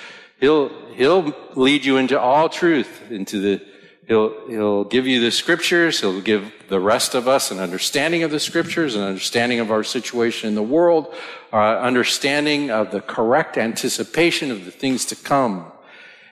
He'll, 0.40 0.70
He'll 0.94 1.34
lead 1.54 1.84
you 1.84 1.98
into 1.98 2.18
all 2.18 2.48
truth, 2.48 3.10
into 3.10 3.40
the 3.40 3.60
He'll, 4.06 4.48
he'll 4.48 4.84
give 4.84 5.06
you 5.06 5.20
the 5.20 5.30
scriptures. 5.30 6.00
He'll 6.00 6.20
give 6.20 6.52
the 6.68 6.80
rest 6.80 7.14
of 7.14 7.26
us 7.26 7.50
an 7.50 7.58
understanding 7.58 8.22
of 8.22 8.30
the 8.30 8.40
scriptures, 8.40 8.94
an 8.94 9.02
understanding 9.02 9.60
of 9.60 9.70
our 9.70 9.82
situation 9.82 10.48
in 10.48 10.54
the 10.54 10.62
world, 10.62 11.14
our 11.52 11.80
understanding 11.80 12.70
of 12.70 12.90
the 12.90 13.00
correct 13.00 13.56
anticipation 13.56 14.50
of 14.50 14.64
the 14.66 14.70
things 14.70 15.06
to 15.06 15.16
come. 15.16 15.72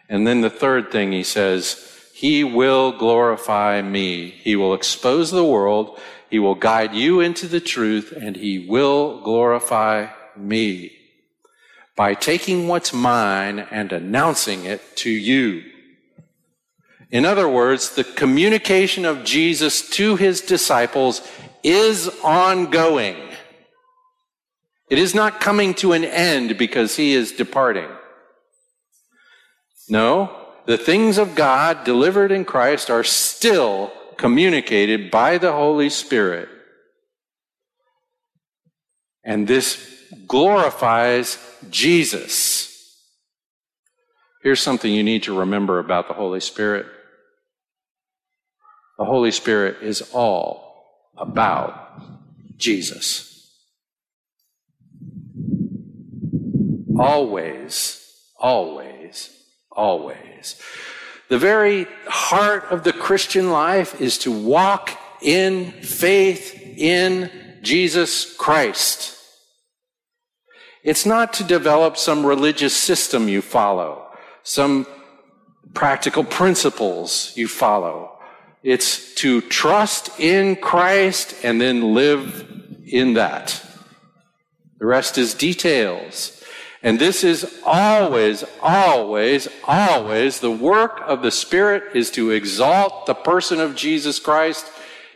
And 0.08 0.26
then 0.26 0.42
the 0.42 0.50
third 0.50 0.92
thing 0.92 1.12
he 1.12 1.22
says, 1.22 2.10
He 2.12 2.44
will 2.44 2.92
glorify 2.92 3.80
me. 3.80 4.28
He 4.28 4.54
will 4.54 4.74
expose 4.74 5.30
the 5.30 5.44
world. 5.44 5.98
He 6.32 6.38
will 6.38 6.54
guide 6.54 6.94
you 6.94 7.20
into 7.20 7.46
the 7.46 7.60
truth 7.60 8.10
and 8.18 8.34
he 8.34 8.66
will 8.66 9.20
glorify 9.20 10.06
me 10.34 10.92
by 11.94 12.14
taking 12.14 12.68
what's 12.68 12.94
mine 12.94 13.58
and 13.58 13.92
announcing 13.92 14.64
it 14.64 14.96
to 14.96 15.10
you. 15.10 15.62
In 17.10 17.26
other 17.26 17.46
words, 17.46 17.90
the 17.90 18.04
communication 18.04 19.04
of 19.04 19.24
Jesus 19.24 19.86
to 19.90 20.16
his 20.16 20.40
disciples 20.40 21.20
is 21.62 22.08
ongoing. 22.24 23.18
It 24.88 24.98
is 24.98 25.14
not 25.14 25.38
coming 25.38 25.74
to 25.74 25.92
an 25.92 26.02
end 26.02 26.56
because 26.56 26.96
he 26.96 27.12
is 27.12 27.32
departing. 27.32 27.90
No, 29.86 30.34
the 30.64 30.78
things 30.78 31.18
of 31.18 31.34
God 31.34 31.84
delivered 31.84 32.32
in 32.32 32.46
Christ 32.46 32.88
are 32.88 33.04
still 33.04 33.92
communicated 34.22 35.10
by 35.10 35.36
the 35.36 35.50
Holy 35.50 35.90
Spirit. 35.90 36.48
And 39.24 39.48
this 39.48 40.00
glorifies 40.28 41.38
Jesus. 41.70 42.70
Here's 44.44 44.60
something 44.60 44.94
you 44.94 45.02
need 45.02 45.24
to 45.24 45.36
remember 45.36 45.80
about 45.80 46.06
the 46.06 46.14
Holy 46.14 46.38
Spirit. 46.38 46.86
The 48.96 49.04
Holy 49.04 49.32
Spirit 49.32 49.82
is 49.82 50.08
all 50.12 51.10
about 51.16 52.00
Jesus. 52.56 53.50
Always, 56.96 58.06
always, 58.38 59.36
always. 59.72 60.62
The 61.32 61.38
very 61.38 61.86
heart 62.06 62.64
of 62.64 62.84
the 62.84 62.92
Christian 62.92 63.50
life 63.50 64.02
is 64.02 64.18
to 64.18 64.30
walk 64.30 64.90
in 65.22 65.72
faith 65.80 66.60
in 66.76 67.30
Jesus 67.62 68.36
Christ. 68.36 69.16
It's 70.84 71.06
not 71.06 71.32
to 71.32 71.44
develop 71.44 71.96
some 71.96 72.26
religious 72.26 72.76
system 72.76 73.30
you 73.30 73.40
follow, 73.40 74.08
some 74.42 74.86
practical 75.72 76.22
principles 76.22 77.32
you 77.34 77.48
follow. 77.48 78.18
It's 78.62 79.14
to 79.14 79.40
trust 79.40 80.20
in 80.20 80.56
Christ 80.56 81.34
and 81.42 81.58
then 81.58 81.94
live 81.94 82.46
in 82.84 83.14
that. 83.14 83.58
The 84.80 84.84
rest 84.84 85.16
is 85.16 85.32
details. 85.32 86.41
And 86.82 86.98
this 86.98 87.22
is 87.22 87.60
always, 87.64 88.44
always, 88.60 89.46
always 89.64 90.40
the 90.40 90.50
work 90.50 91.00
of 91.06 91.22
the 91.22 91.30
Spirit 91.30 91.94
is 91.94 92.10
to 92.12 92.30
exalt 92.30 93.06
the 93.06 93.14
person 93.14 93.60
of 93.60 93.76
Jesus 93.76 94.18
Christ 94.18 94.66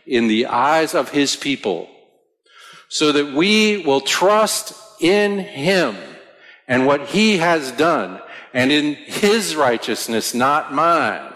in 0.05 0.27
the 0.27 0.45
eyes 0.45 0.95
of 0.95 1.09
His 1.09 1.35
people 1.35 1.89
so 2.87 3.11
that 3.11 3.33
we 3.33 3.79
will 3.79 3.99
trust 3.99 4.73
in 5.01 5.39
Him 5.39 5.97
and 6.67 6.85
what 6.85 7.07
He 7.07 7.37
has 7.37 7.71
done 7.73 8.21
and 8.53 8.71
in 8.71 8.93
His 8.95 9.55
righteousness, 9.55 10.33
not 10.33 10.73
mine. 10.73 11.33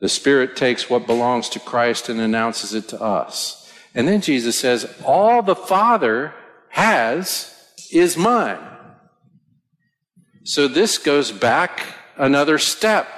The 0.00 0.08
Spirit 0.08 0.56
takes 0.56 0.88
what 0.88 1.06
belongs 1.06 1.48
to 1.50 1.60
Christ 1.60 2.08
and 2.08 2.20
announces 2.20 2.74
it 2.74 2.88
to 2.88 3.00
us. 3.00 3.70
And 3.94 4.08
then 4.08 4.20
Jesus 4.20 4.58
says, 4.58 4.92
All 5.04 5.42
the 5.42 5.56
Father 5.56 6.34
has 6.70 7.54
is 7.92 8.16
mine. 8.16 8.58
So 10.44 10.68
this 10.68 10.98
goes 10.98 11.32
back 11.32 11.82
another 12.16 12.58
step. 12.58 13.08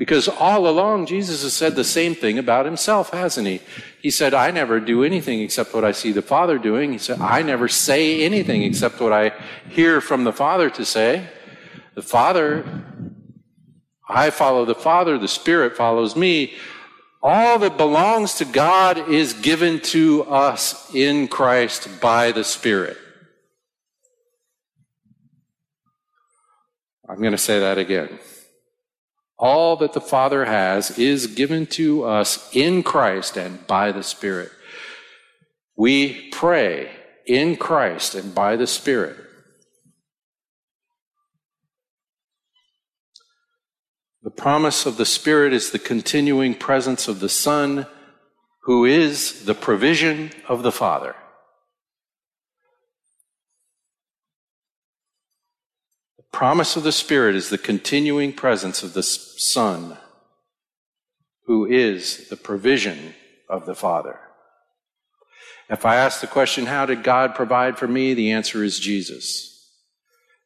Because 0.00 0.28
all 0.28 0.66
along, 0.66 1.04
Jesus 1.04 1.42
has 1.42 1.52
said 1.52 1.76
the 1.76 1.84
same 1.84 2.14
thing 2.14 2.38
about 2.38 2.64
himself, 2.64 3.10
hasn't 3.10 3.46
he? 3.46 3.60
He 4.00 4.10
said, 4.10 4.32
I 4.32 4.50
never 4.50 4.80
do 4.80 5.04
anything 5.04 5.42
except 5.42 5.74
what 5.74 5.84
I 5.84 5.92
see 5.92 6.10
the 6.10 6.22
Father 6.22 6.56
doing. 6.56 6.90
He 6.92 6.96
said, 6.96 7.20
I 7.20 7.42
never 7.42 7.68
say 7.68 8.22
anything 8.22 8.62
except 8.62 8.98
what 8.98 9.12
I 9.12 9.32
hear 9.68 10.00
from 10.00 10.24
the 10.24 10.32
Father 10.32 10.70
to 10.70 10.86
say. 10.86 11.28
The 11.96 12.02
Father, 12.02 12.64
I 14.10 14.30
follow 14.30 14.64
the 14.64 14.74
Father, 14.74 15.16
the 15.18 15.28
Spirit 15.28 15.76
follows 15.76 16.16
me. 16.16 16.54
All 17.22 17.58
that 17.60 17.76
belongs 17.76 18.34
to 18.34 18.44
God 18.44 19.08
is 19.08 19.34
given 19.34 19.80
to 19.80 20.24
us 20.24 20.92
in 20.94 21.28
Christ 21.28 22.00
by 22.00 22.32
the 22.32 22.42
Spirit. 22.42 22.96
I'm 27.08 27.18
going 27.18 27.32
to 27.32 27.38
say 27.38 27.60
that 27.60 27.78
again. 27.78 28.18
All 29.38 29.76
that 29.76 29.92
the 29.92 30.00
Father 30.00 30.44
has 30.44 30.98
is 30.98 31.26
given 31.26 31.66
to 31.66 32.04
us 32.04 32.54
in 32.54 32.82
Christ 32.82 33.36
and 33.36 33.66
by 33.66 33.92
the 33.92 34.02
Spirit. 34.02 34.50
We 35.76 36.30
pray 36.30 36.90
in 37.26 37.56
Christ 37.56 38.14
and 38.14 38.34
by 38.34 38.56
the 38.56 38.66
Spirit. 38.66 39.16
The 44.22 44.30
promise 44.30 44.84
of 44.84 44.98
the 44.98 45.06
Spirit 45.06 45.54
is 45.54 45.70
the 45.70 45.78
continuing 45.78 46.54
presence 46.54 47.08
of 47.08 47.20
the 47.20 47.28
Son, 47.30 47.86
who 48.64 48.84
is 48.84 49.46
the 49.46 49.54
provision 49.54 50.30
of 50.46 50.62
the 50.62 50.72
Father. 50.72 51.14
The 56.18 56.24
promise 56.30 56.76
of 56.76 56.82
the 56.82 56.92
Spirit 56.92 57.34
is 57.34 57.48
the 57.48 57.56
continuing 57.56 58.34
presence 58.34 58.82
of 58.82 58.92
the 58.92 59.02
Son, 59.02 59.96
who 61.46 61.64
is 61.64 62.28
the 62.28 62.36
provision 62.36 63.14
of 63.48 63.64
the 63.64 63.74
Father. 63.74 64.20
If 65.70 65.86
I 65.86 65.96
ask 65.96 66.20
the 66.20 66.26
question, 66.26 66.66
how 66.66 66.84
did 66.84 67.02
God 67.02 67.34
provide 67.34 67.78
for 67.78 67.88
me? 67.88 68.12
The 68.12 68.32
answer 68.32 68.62
is 68.62 68.78
Jesus. 68.78 69.66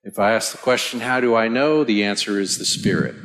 If 0.05 0.21
I 0.21 0.33
ask 0.33 0.53
the 0.53 0.59
question, 0.59 1.01
how 1.01 1.21
do 1.21 1.35
I 1.35 1.49
know? 1.49 1.83
The 1.83 2.05
answer 2.05 2.39
is 2.39 2.59
the 2.59 2.65
Spirit. 2.65 3.17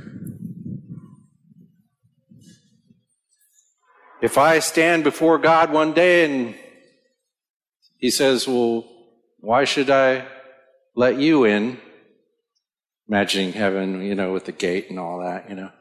If 4.21 4.38
I 4.38 4.60
stand 4.60 5.03
before 5.03 5.38
God 5.38 5.71
one 5.71 5.93
day 5.93 6.25
and 6.25 6.55
He 7.97 8.12
says, 8.12 8.47
well, 8.47 8.86
why 9.39 9.63
should 9.63 9.89
I 9.89 10.25
let 10.95 11.17
you 11.17 11.45
in? 11.45 11.79
imagining 13.10 13.53
heaven, 13.53 14.03
you 14.03 14.13
know, 14.13 14.32
with 14.32 14.45
the 14.45 14.51
gate 14.51 14.89
and 14.89 14.99
all 14.99 15.19
that, 15.19 15.49
you 15.49 15.55
know. 15.55 15.71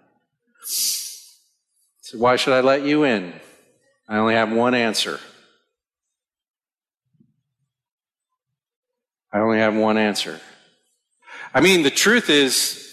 So 0.64 2.16
why 2.16 2.37
should 2.37 2.55
I 2.55 2.61
let 2.61 2.83
you 2.83 3.05
in? 3.05 3.35
I 4.09 4.16
only 4.16 4.35
have 4.35 4.51
one 4.51 4.74
answer. 4.74 5.20
I 9.31 9.40
only 9.40 9.59
have 9.59 9.74
one 9.74 9.98
answer. 9.98 10.40
I 11.53 11.61
mean, 11.61 11.83
the 11.83 11.90
truth 11.90 12.31
is, 12.31 12.85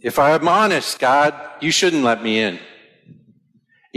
if 0.00 0.18
I'm 0.18 0.48
honest, 0.48 0.98
God, 0.98 1.34
you 1.60 1.70
shouldn't 1.70 2.04
let 2.04 2.22
me 2.22 2.40
in. 2.40 2.58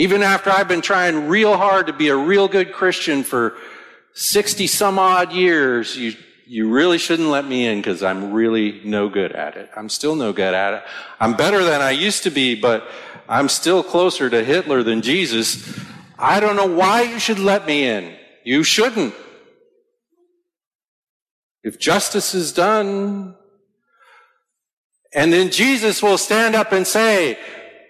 Even 0.01 0.23
after 0.23 0.49
I've 0.49 0.67
been 0.67 0.81
trying 0.81 1.27
real 1.27 1.55
hard 1.55 1.85
to 1.85 1.93
be 1.93 2.07
a 2.07 2.15
real 2.15 2.47
good 2.47 2.73
Christian 2.73 3.23
for 3.23 3.55
60 4.15 4.65
some 4.65 4.97
odd 4.97 5.31
years, 5.31 5.95
you 5.95 6.15
you 6.47 6.71
really 6.71 6.97
shouldn't 6.97 7.29
let 7.29 7.45
me 7.45 7.67
in 7.67 7.77
because 7.77 8.01
I'm 8.01 8.33
really 8.33 8.81
no 8.83 9.09
good 9.09 9.31
at 9.31 9.57
it. 9.57 9.69
I'm 9.75 9.89
still 9.89 10.15
no 10.15 10.33
good 10.33 10.55
at 10.55 10.73
it. 10.73 10.83
I'm 11.19 11.35
better 11.35 11.63
than 11.63 11.83
I 11.83 11.91
used 11.91 12.23
to 12.23 12.31
be, 12.31 12.55
but 12.55 12.89
I'm 13.29 13.47
still 13.47 13.83
closer 13.83 14.27
to 14.27 14.43
Hitler 14.43 14.81
than 14.81 15.03
Jesus. 15.03 15.71
I 16.17 16.39
don't 16.39 16.55
know 16.55 16.65
why 16.65 17.03
you 17.03 17.19
should 17.19 17.37
let 17.37 17.67
me 17.67 17.83
in. 17.85 18.17
You 18.43 18.63
shouldn't. 18.63 19.13
If 21.63 21.77
justice 21.77 22.33
is 22.33 22.51
done, 22.51 23.35
and 25.13 25.31
then 25.31 25.51
Jesus 25.51 26.01
will 26.01 26.17
stand 26.17 26.55
up 26.55 26.71
and 26.71 26.87
say, 26.87 27.37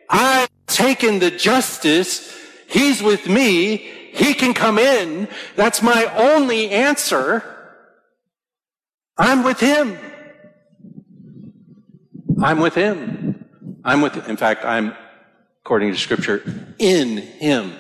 I've 0.10 0.50
taken 0.76 1.20
the 1.20 1.32
justice. 1.32 2.36
He's 2.68 3.02
with 3.02 3.28
me. 3.28 3.78
He 3.78 4.34
can 4.34 4.54
come 4.54 4.78
in. 4.78 5.28
That's 5.56 5.82
my 5.82 6.06
only 6.16 6.70
answer. 6.70 7.44
I'm 9.18 9.44
with 9.44 9.60
him. 9.60 9.98
I'm 12.42 12.60
with 12.60 12.76
him. 12.76 13.46
I'm 13.84 14.02
with, 14.02 14.28
in 14.28 14.38
fact, 14.38 14.66
I'm, 14.66 14.96
according 15.64 15.92
to 15.92 15.98
scripture, 15.98 16.44
in 16.78 17.18
him. 17.18 17.74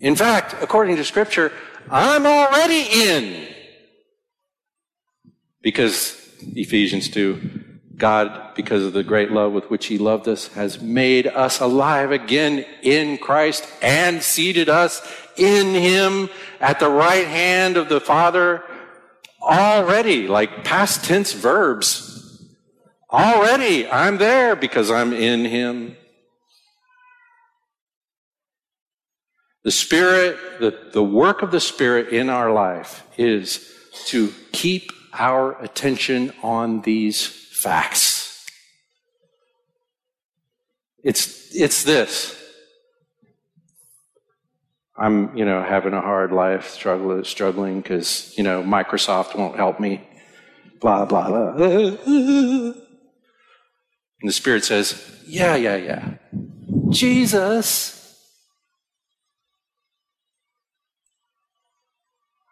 In 0.00 0.16
fact, 0.16 0.54
according 0.60 0.96
to 0.96 1.04
scripture, 1.04 1.52
I'm 1.90 2.26
already 2.26 2.86
in. 2.92 3.48
Because 5.62 6.20
Ephesians 6.54 7.08
2, 7.08 7.63
God, 7.96 8.54
because 8.54 8.84
of 8.84 8.92
the 8.92 9.04
great 9.04 9.30
love 9.30 9.52
with 9.52 9.70
which 9.70 9.86
He 9.86 9.98
loved 9.98 10.28
us, 10.28 10.48
has 10.48 10.80
made 10.80 11.26
us 11.26 11.60
alive 11.60 12.10
again 12.10 12.64
in 12.82 13.18
Christ 13.18 13.66
and 13.82 14.22
seated 14.22 14.68
us 14.68 15.06
in 15.36 15.74
Him 15.74 16.28
at 16.60 16.80
the 16.80 16.90
right 16.90 17.26
hand 17.26 17.76
of 17.76 17.88
the 17.88 18.00
Father 18.00 18.62
Already, 19.44 20.26
like 20.26 20.64
past 20.64 21.04
tense 21.04 21.34
verbs. 21.34 22.42
Already, 23.12 23.88
I'm 23.88 24.16
there 24.16 24.56
because 24.56 24.90
I'm 24.90 25.12
in 25.12 25.44
Him. 25.44 25.96
The 29.64 29.70
Spirit, 29.70 30.38
the, 30.60 30.90
the 30.92 31.04
work 31.04 31.42
of 31.42 31.50
the 31.50 31.60
Spirit 31.60 32.08
in 32.08 32.30
our 32.30 32.52
life 32.52 33.06
is 33.18 33.70
to 34.06 34.32
keep 34.52 34.90
our 35.12 35.60
attention 35.62 36.32
on 36.42 36.80
these 36.80 37.43
facts. 37.64 38.46
It's, 41.02 41.54
it's 41.54 41.82
this. 41.82 42.38
I'm, 44.96 45.34
you 45.36 45.46
know, 45.46 45.62
having 45.62 45.94
a 45.94 46.00
hard 46.00 46.30
life, 46.30 46.68
struggling, 46.68 47.24
struggling 47.24 47.80
because, 47.80 48.34
you 48.36 48.44
know, 48.44 48.62
Microsoft 48.62 49.34
won't 49.34 49.56
help 49.56 49.80
me. 49.80 50.06
Blah, 50.80 51.06
blah, 51.06 51.28
blah. 51.28 51.64
And 52.06 52.76
the 54.22 54.32
Spirit 54.32 54.64
says, 54.64 55.02
yeah, 55.26 55.56
yeah, 55.56 55.76
yeah. 55.76 56.14
Jesus. 56.90 58.00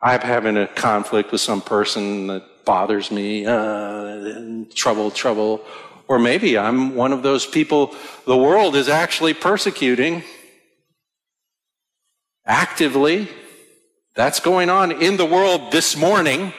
I'm 0.03 0.21
having 0.21 0.57
a 0.57 0.67
conflict 0.67 1.33
with 1.33 1.43
some 1.43 1.61
person 1.61 2.27
that 2.29 2.45
bothers 2.65 3.11
me, 3.11 3.47
uh, 3.47 4.65
trouble, 4.75 5.11
trouble. 5.11 5.65
Or 6.09 6.19
maybe 6.19 6.59
I'm 6.59 6.95
one 6.95 7.13
of 7.13 7.23
those 7.23 7.47
people 7.47 7.95
the 8.27 8.37
world 8.37 8.77
is 8.77 8.89
actually 8.89 9.35
persecuting 9.35 10.23
actively. 12.47 13.29
That's 14.15 14.41
going 14.41 14.69
on 14.69 14.93
in 14.93 15.17
the 15.17 15.25
world 15.25 15.73
this 15.73 15.97
morning. 15.97 16.53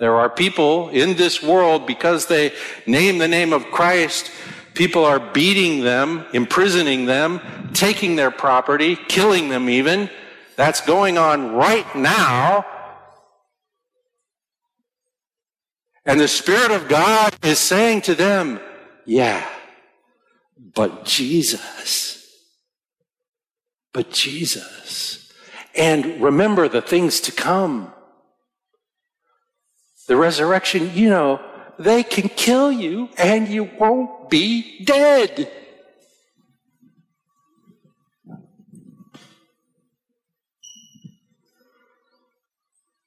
There 0.00 0.16
are 0.16 0.28
people 0.28 0.88
in 0.88 1.16
this 1.16 1.42
world 1.42 1.86
because 1.86 2.26
they 2.26 2.52
name 2.86 3.18
the 3.18 3.28
name 3.28 3.52
of 3.52 3.66
Christ. 3.66 4.32
People 4.74 5.04
are 5.04 5.20
beating 5.20 5.84
them, 5.84 6.24
imprisoning 6.32 7.06
them, 7.06 7.40
taking 7.72 8.16
their 8.16 8.32
property, 8.32 8.96
killing 8.96 9.48
them 9.48 9.68
even. 9.68 10.10
That's 10.56 10.80
going 10.80 11.16
on 11.18 11.54
right 11.54 11.86
now. 11.94 12.66
And 16.06 16.20
the 16.20 16.28
Spirit 16.28 16.70
of 16.70 16.88
God 16.88 17.34
is 17.42 17.58
saying 17.58 18.02
to 18.02 18.14
them, 18.14 18.60
yeah, 19.06 19.46
but 20.74 21.04
Jesus 21.04 22.14
but 23.94 24.10
Jesus. 24.10 25.32
And 25.74 26.20
remember 26.20 26.68
the 26.68 26.82
things 26.82 27.20
to 27.22 27.32
come. 27.32 27.92
The 30.06 30.16
resurrection, 30.16 30.90
you 30.92 31.08
know, 31.08 31.40
they 31.78 32.02
can 32.02 32.28
kill 32.28 32.70
you 32.70 33.08
and 33.16 33.48
you 33.48 33.64
won't 33.64 34.28
be 34.28 34.84
dead. 34.84 35.50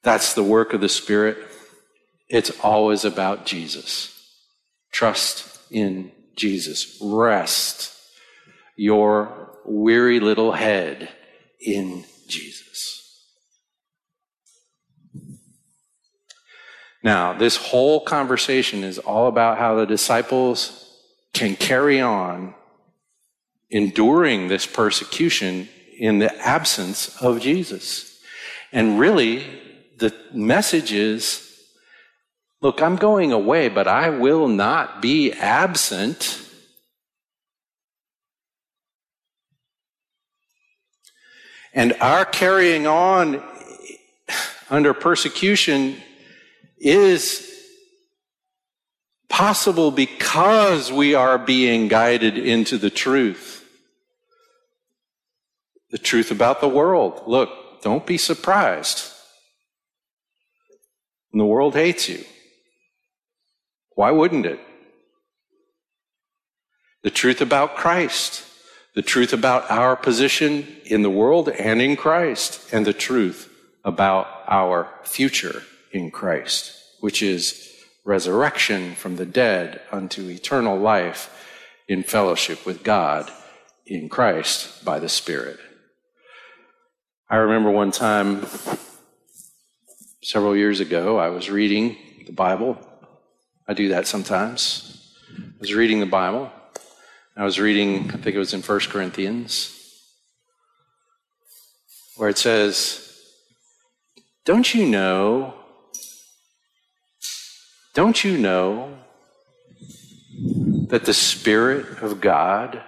That's 0.02 0.32
the 0.32 0.42
work 0.42 0.72
of 0.72 0.80
the 0.80 0.88
Spirit. 0.88 1.47
It's 2.28 2.50
always 2.60 3.04
about 3.04 3.46
Jesus. 3.46 4.14
Trust 4.92 5.60
in 5.70 6.12
Jesus. 6.36 6.98
Rest 7.02 7.94
your 8.76 9.58
weary 9.64 10.20
little 10.20 10.52
head 10.52 11.08
in 11.60 12.04
Jesus. 12.26 12.68
Now, 17.02 17.32
this 17.32 17.56
whole 17.56 18.00
conversation 18.00 18.84
is 18.84 18.98
all 18.98 19.28
about 19.28 19.58
how 19.58 19.74
the 19.76 19.86
disciples 19.86 20.84
can 21.32 21.56
carry 21.56 22.00
on 22.00 22.54
enduring 23.70 24.48
this 24.48 24.66
persecution 24.66 25.68
in 25.98 26.18
the 26.18 26.34
absence 26.38 27.20
of 27.22 27.40
Jesus. 27.40 28.20
And 28.72 28.98
really, 28.98 29.44
the 29.96 30.14
message 30.32 30.92
is 30.92 31.47
look, 32.60 32.82
I'm 32.82 32.96
going 32.96 33.32
away, 33.32 33.68
but 33.68 33.88
I 33.88 34.10
will 34.10 34.48
not 34.48 35.02
be 35.02 35.32
absent 35.32 36.44
And 41.78 41.94
our 42.00 42.24
carrying 42.24 42.88
on 42.88 43.40
under 44.68 44.92
persecution 44.92 45.96
is 46.78 47.48
possible 49.28 49.92
because 49.92 50.90
we 50.90 51.14
are 51.14 51.38
being 51.38 51.86
guided 51.86 52.36
into 52.36 52.78
the 52.78 52.90
truth. 52.90 53.64
The 55.90 55.98
truth 55.98 56.32
about 56.32 56.60
the 56.60 56.68
world. 56.68 57.22
Look, 57.28 57.82
don't 57.82 58.04
be 58.04 58.18
surprised. 58.18 59.12
the 61.32 61.44
world 61.44 61.74
hates 61.74 62.08
you. 62.08 62.24
Why 64.00 64.10
wouldn't 64.12 64.46
it? 64.46 64.60
The 67.02 67.10
truth 67.10 67.40
about 67.40 67.76
Christ 67.76 68.44
the 68.98 69.02
truth 69.02 69.32
about 69.32 69.70
our 69.70 69.94
position 69.94 70.66
in 70.84 71.02
the 71.02 71.10
world 71.10 71.48
and 71.48 71.80
in 71.80 71.94
Christ, 71.94 72.72
and 72.72 72.84
the 72.84 72.92
truth 72.92 73.48
about 73.84 74.26
our 74.48 74.90
future 75.04 75.62
in 75.92 76.10
Christ, 76.10 76.74
which 76.98 77.22
is 77.22 77.72
resurrection 78.04 78.96
from 78.96 79.14
the 79.14 79.24
dead 79.24 79.82
unto 79.92 80.28
eternal 80.28 80.76
life 80.76 81.30
in 81.86 82.02
fellowship 82.02 82.66
with 82.66 82.82
God 82.82 83.30
in 83.86 84.08
Christ 84.08 84.84
by 84.84 84.98
the 84.98 85.08
Spirit. 85.08 85.60
I 87.30 87.36
remember 87.36 87.70
one 87.70 87.92
time 87.92 88.46
several 90.24 90.56
years 90.56 90.80
ago, 90.80 91.20
I 91.20 91.28
was 91.28 91.50
reading 91.50 91.96
the 92.26 92.32
Bible. 92.32 92.87
I 93.68 93.74
do 93.74 93.88
that 93.88 94.06
sometimes. 94.06 95.12
I 95.30 95.60
was 95.60 95.74
reading 95.74 96.00
the 96.00 96.06
Bible, 96.06 96.50
I 97.36 97.44
was 97.44 97.60
reading, 97.60 98.10
I 98.10 98.16
think 98.16 98.34
it 98.34 98.38
was 98.38 98.54
in 98.54 98.62
1 98.62 98.80
Corinthians, 98.88 99.74
where 102.16 102.30
it 102.30 102.38
says, 102.38 103.20
Don't 104.46 104.74
you 104.74 104.86
know? 104.86 105.54
Don't 107.94 108.24
you 108.24 108.38
know 108.38 108.96
that 110.88 111.04
the 111.04 111.12
Spirit 111.12 112.02
of 112.02 112.20
God 112.20 112.82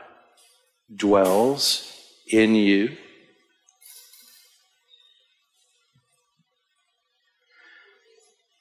dwells 0.94 1.92
in 2.26 2.54
you? 2.54 2.96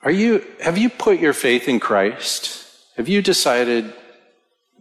Are 0.01 0.11
you, 0.11 0.45
have 0.61 0.77
you 0.77 0.89
put 0.89 1.19
your 1.19 1.33
faith 1.33 1.67
in 1.67 1.79
Christ? 1.79 2.65
Have 2.95 3.09
you 3.09 3.21
decided 3.21 3.93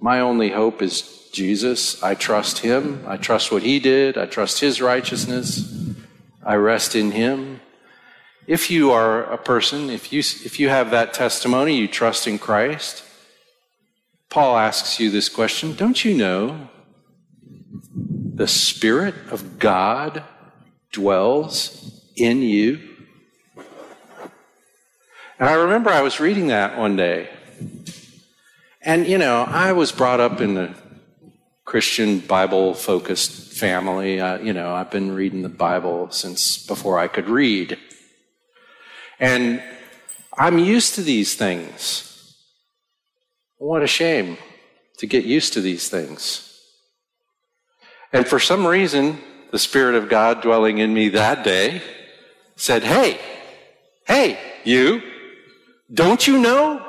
my 0.00 0.20
only 0.20 0.50
hope 0.50 0.80
is 0.80 1.18
Jesus. 1.32 2.02
I 2.02 2.14
trust 2.14 2.58
Him. 2.58 3.04
I 3.06 3.16
trust 3.16 3.52
what 3.52 3.62
He 3.62 3.78
did. 3.78 4.16
I 4.16 4.26
trust 4.26 4.60
His 4.60 4.80
righteousness. 4.80 5.94
I 6.44 6.54
rest 6.54 6.94
in 6.94 7.12
Him. 7.12 7.60
If 8.46 8.70
you 8.70 8.92
are 8.92 9.24
a 9.24 9.36
person, 9.36 9.90
if 9.90 10.12
you, 10.12 10.20
if 10.20 10.58
you 10.58 10.68
have 10.68 10.90
that 10.90 11.12
testimony, 11.12 11.76
you 11.76 11.86
trust 11.86 12.26
in 12.26 12.38
Christ, 12.38 13.04
Paul 14.30 14.56
asks 14.56 14.98
you 14.98 15.10
this 15.10 15.28
question 15.28 15.74
Don't 15.74 16.04
you 16.04 16.14
know 16.14 16.68
the 18.34 18.48
Spirit 18.48 19.14
of 19.30 19.58
God 19.58 20.22
dwells 20.92 22.02
in 22.16 22.42
you? 22.42 22.96
And 25.38 25.48
I 25.48 25.54
remember 25.54 25.90
I 25.90 26.00
was 26.00 26.18
reading 26.18 26.48
that 26.48 26.76
one 26.76 26.96
day. 26.96 27.28
And, 28.82 29.06
you 29.06 29.18
know, 29.18 29.44
I 29.44 29.70
was 29.72 29.92
brought 29.92 30.18
up 30.18 30.40
in 30.40 30.56
a 30.56 30.74
Christian 31.64 32.18
Bible 32.18 32.74
focused 32.74 33.52
family. 33.52 34.20
Uh, 34.20 34.38
you 34.38 34.52
know, 34.52 34.74
I've 34.74 34.90
been 34.90 35.14
reading 35.14 35.42
the 35.42 35.48
Bible 35.48 36.10
since 36.10 36.66
before 36.66 36.98
I 36.98 37.06
could 37.06 37.28
read. 37.28 37.78
And 39.20 39.62
I'm 40.36 40.58
used 40.58 40.96
to 40.96 41.02
these 41.02 41.36
things. 41.36 42.34
What 43.58 43.82
a 43.82 43.86
shame 43.86 44.38
to 44.98 45.06
get 45.06 45.24
used 45.24 45.52
to 45.52 45.60
these 45.60 45.88
things. 45.88 46.44
And 48.12 48.26
for 48.26 48.40
some 48.40 48.66
reason, 48.66 49.20
the 49.52 49.58
Spirit 49.58 49.94
of 49.94 50.08
God 50.08 50.42
dwelling 50.42 50.78
in 50.78 50.92
me 50.92 51.10
that 51.10 51.44
day 51.44 51.80
said, 52.56 52.82
Hey, 52.82 53.20
hey, 54.04 54.38
you, 54.64 55.02
don't 55.92 56.26
you 56.26 56.38
know 56.38 56.84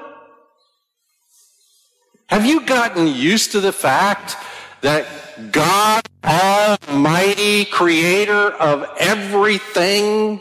have 2.29 2.45
you 2.45 2.63
gotten 2.63 3.07
used 3.07 3.53
to 3.53 3.59
the 3.59 3.71
fact 3.71 4.35
that 4.81 5.51
God, 5.51 6.03
Almighty, 6.23 7.65
creator 7.65 8.51
of 8.51 8.85
everything, 8.99 10.39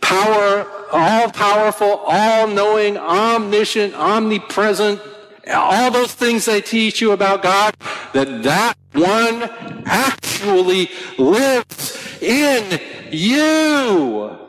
power, 0.00 0.66
all 0.90 1.30
powerful, 1.30 2.02
all 2.04 2.48
knowing, 2.48 2.96
omniscient, 2.96 3.94
omnipresent, 3.94 5.00
all 5.52 5.92
those 5.92 6.12
things 6.12 6.46
they 6.46 6.60
teach 6.60 7.00
you 7.00 7.12
about 7.12 7.44
God, 7.44 7.74
that 8.12 8.42
that 8.42 8.74
one 8.92 9.44
actually 9.86 10.90
lives 11.16 12.20
in 12.20 12.80
you. 13.12 14.47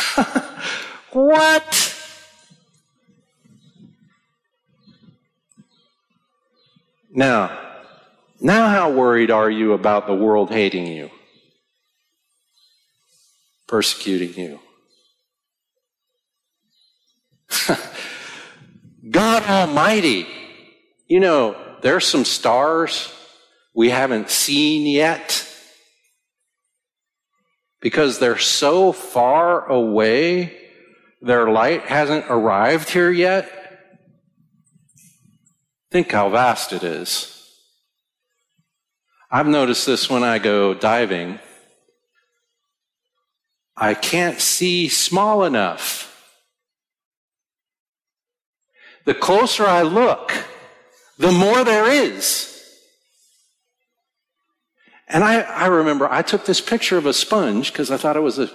what? 1.12 1.96
Now, 7.12 7.58
now 8.40 8.68
how 8.68 8.90
worried 8.92 9.30
are 9.30 9.50
you 9.50 9.72
about 9.72 10.06
the 10.06 10.14
world 10.14 10.50
hating 10.50 10.86
you? 10.86 11.10
Persecuting 13.66 14.34
you? 14.34 14.60
God 19.10 19.42
Almighty. 19.42 20.26
You 21.08 21.20
know, 21.20 21.56
there's 21.82 22.06
some 22.06 22.24
stars 22.24 23.12
we 23.74 23.90
haven't 23.90 24.30
seen 24.30 24.86
yet 24.86 25.46
because 27.80 28.18
they're 28.18 28.38
so 28.38 28.92
far 28.92 29.66
away, 29.66 30.56
their 31.22 31.50
light 31.50 31.82
hasn't 31.82 32.26
arrived 32.28 32.90
here 32.90 33.10
yet. 33.10 33.50
Think 35.90 36.12
how 36.12 36.28
vast 36.28 36.72
it 36.72 36.82
is. 36.82 37.36
I've 39.30 39.48
noticed 39.48 39.86
this 39.86 40.10
when 40.10 40.22
I 40.22 40.38
go 40.38 40.74
diving. 40.74 41.38
I 43.76 43.94
can't 43.94 44.40
see 44.40 44.88
small 44.88 45.44
enough. 45.44 46.06
The 49.06 49.14
closer 49.14 49.66
I 49.66 49.82
look, 49.82 50.32
the 51.16 51.32
more 51.32 51.64
there 51.64 51.90
is. 51.90 52.49
And 55.12 55.24
I, 55.24 55.40
I 55.40 55.66
remember 55.66 56.10
I 56.10 56.22
took 56.22 56.44
this 56.46 56.60
picture 56.60 56.96
of 56.96 57.06
a 57.06 57.12
sponge 57.12 57.72
because 57.72 57.90
I 57.90 57.96
thought 57.96 58.16
it 58.16 58.20
was 58.20 58.38
a 58.38 58.50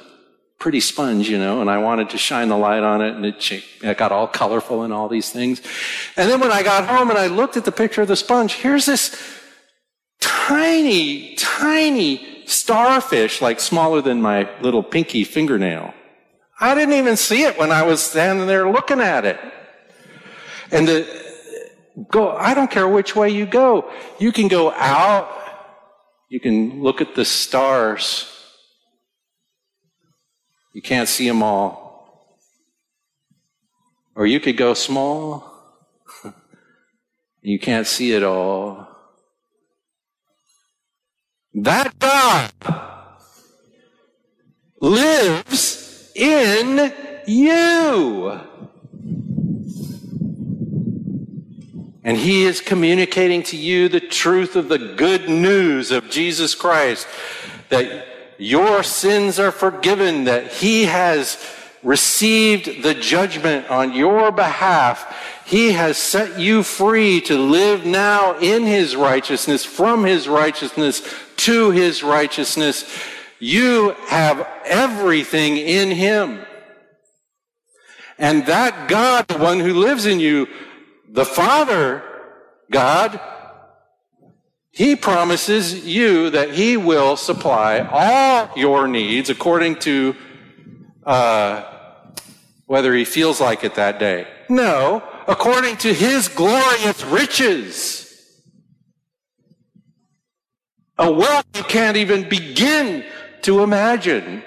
pretty 0.58 0.80
sponge, 0.80 1.30
you 1.30 1.38
know, 1.38 1.60
and 1.60 1.70
I 1.70 1.78
wanted 1.80 2.10
to 2.12 2.18
shine 2.18 2.47
the 2.47 2.58
light 2.58 2.82
on 2.82 3.01
it 3.01 3.14
and 3.14 3.26
it, 3.26 3.51
it 3.82 3.97
got 3.97 4.14
all 4.14 4.28
colorful 4.28 4.84
and 4.84 4.93
all 4.93 5.10
these 5.10 5.30
things. 5.30 5.62
And 6.16 6.30
then 6.30 6.39
when 6.39 6.51
I 6.51 6.64
got 6.64 6.88
home 6.88 7.10
and 7.10 7.20
I 7.20 7.28
looked 7.28 7.58
at 7.58 7.66
the 7.66 7.74
picture 7.74 8.01
of 8.01 8.08
the 8.08 8.16
sponge, 8.16 8.53
here's 8.53 8.86
this 8.86 9.16
tiny, 10.22 11.36
tiny 11.36 12.43
starfish, 12.45 13.41
like 13.41 13.60
smaller 13.60 14.01
than 14.01 14.22
my 14.22 14.49
little 14.62 14.82
pinky 14.82 15.26
fingernail. 15.26 15.93
I 16.60 16.74
didn't 16.74 16.93
even 16.93 17.18
see 17.18 17.43
it 17.43 17.60
when 17.60 17.72
I 17.72 17.84
was 17.84 18.01
standing 18.01 18.47
there 18.47 18.70
looking 18.72 19.01
at 19.01 19.26
it. 19.26 19.39
And 20.72 20.88
the, 20.88 21.26
go, 22.10 22.32
I 22.32 22.53
don't 22.53 22.72
care 22.72 22.88
which 22.88 23.14
way 23.14 23.30
you 23.30 23.45
go. 23.45 23.91
You 24.20 24.32
can 24.32 24.47
go 24.47 24.72
out 24.72 25.34
you 26.30 26.39
can 26.39 26.82
look 26.82 27.01
at 27.01 27.15
the 27.15 27.26
stars. 27.26 28.32
You 30.73 30.82
can't 30.82 31.07
see 31.07 31.28
them 31.28 31.43
all. 31.43 32.39
Or 34.15 34.26
you 34.26 34.39
could 34.39 34.57
go 34.57 34.73
small. 34.73 35.51
you 37.41 37.59
can't 37.59 37.88
see 37.88 38.13
it 38.13 38.23
all. 38.23 38.88
That 41.53 41.97
God 41.99 42.51
lives 44.82 46.11
in 46.15 46.93
you. 47.28 48.41
And 52.06 52.16
he 52.16 52.43
is 52.43 52.62
communicating 52.62 53.41
to 53.43 53.58
you 53.58 53.89
the 53.89 53.99
truth 53.99 54.56
of 54.56 54.70
the 54.70 54.78
good 54.78 55.28
news 55.28 55.89
of 55.89 56.12
Jesus 56.12 56.53
Christ 56.53 57.08
that 57.70 58.06
your 58.38 58.84
sins 58.84 59.39
are 59.39 59.51
forgiven, 59.51 60.26
that 60.26 60.53
he 60.53 60.84
has 60.84 61.43
received 61.82 62.84
the 62.84 62.93
judgment 62.93 63.72
on 63.72 63.93
your 63.93 64.32
behalf. 64.32 65.41
He 65.47 65.72
has 65.72 65.97
set 65.97 66.39
you 66.39 66.62
free 66.62 67.22
to 67.22 67.39
live 67.39 67.88
now 67.88 68.38
in 68.38 68.64
his 68.64 68.95
righteousness, 68.95 69.66
from 69.66 70.03
his 70.03 70.28
righteousness 70.28 71.01
to 71.38 71.72
his 71.72 72.03
righteousness. 72.03 72.88
You 73.39 73.95
have 74.08 74.47
everything 74.64 75.58
in 75.58 75.89
him. 75.89 76.45
And 78.20 78.45
that 78.45 78.88
God, 78.88 79.28
the 79.28 79.39
one 79.39 79.60
who 79.60 79.74
lives 79.74 80.06
in 80.06 80.20
you, 80.20 80.47
the 81.16 81.26
Father, 81.26 82.03
God, 82.70 83.20
He 84.72 84.97
promises 84.97 85.86
you 85.86 86.30
that 86.32 86.51
He 86.51 86.76
will 86.76 87.16
supply 87.16 87.80
all 87.80 88.49
your 88.57 88.86
needs 88.86 89.30
according 89.30 89.78
to 89.78 90.16
uh, 91.05 91.63
whether 92.66 92.93
He 92.93 93.05
feels 93.05 93.39
like 93.39 93.63
it 93.63 93.76
that 93.76 93.97
day. 93.97 94.28
No, 94.49 95.03
according 95.26 95.78
to 95.78 95.93
His 95.93 96.28
glorious 96.28 97.03
riches. 97.05 98.01
A 100.97 101.09
wealth 101.09 101.45
you 101.55 101.63
can't 101.63 101.95
even 101.95 102.28
begin 102.28 103.05
to 103.43 103.63
imagine. 103.63 104.43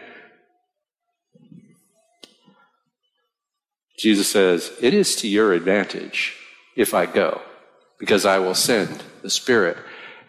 Jesus 3.98 4.28
says, 4.28 4.70
It 4.82 4.92
is 4.92 5.16
to 5.16 5.28
your 5.28 5.54
advantage 5.54 6.37
if 6.78 6.94
I 6.94 7.06
go, 7.06 7.42
because 7.98 8.24
I 8.24 8.38
will 8.38 8.54
send 8.54 9.02
the 9.22 9.28
Spirit. 9.28 9.76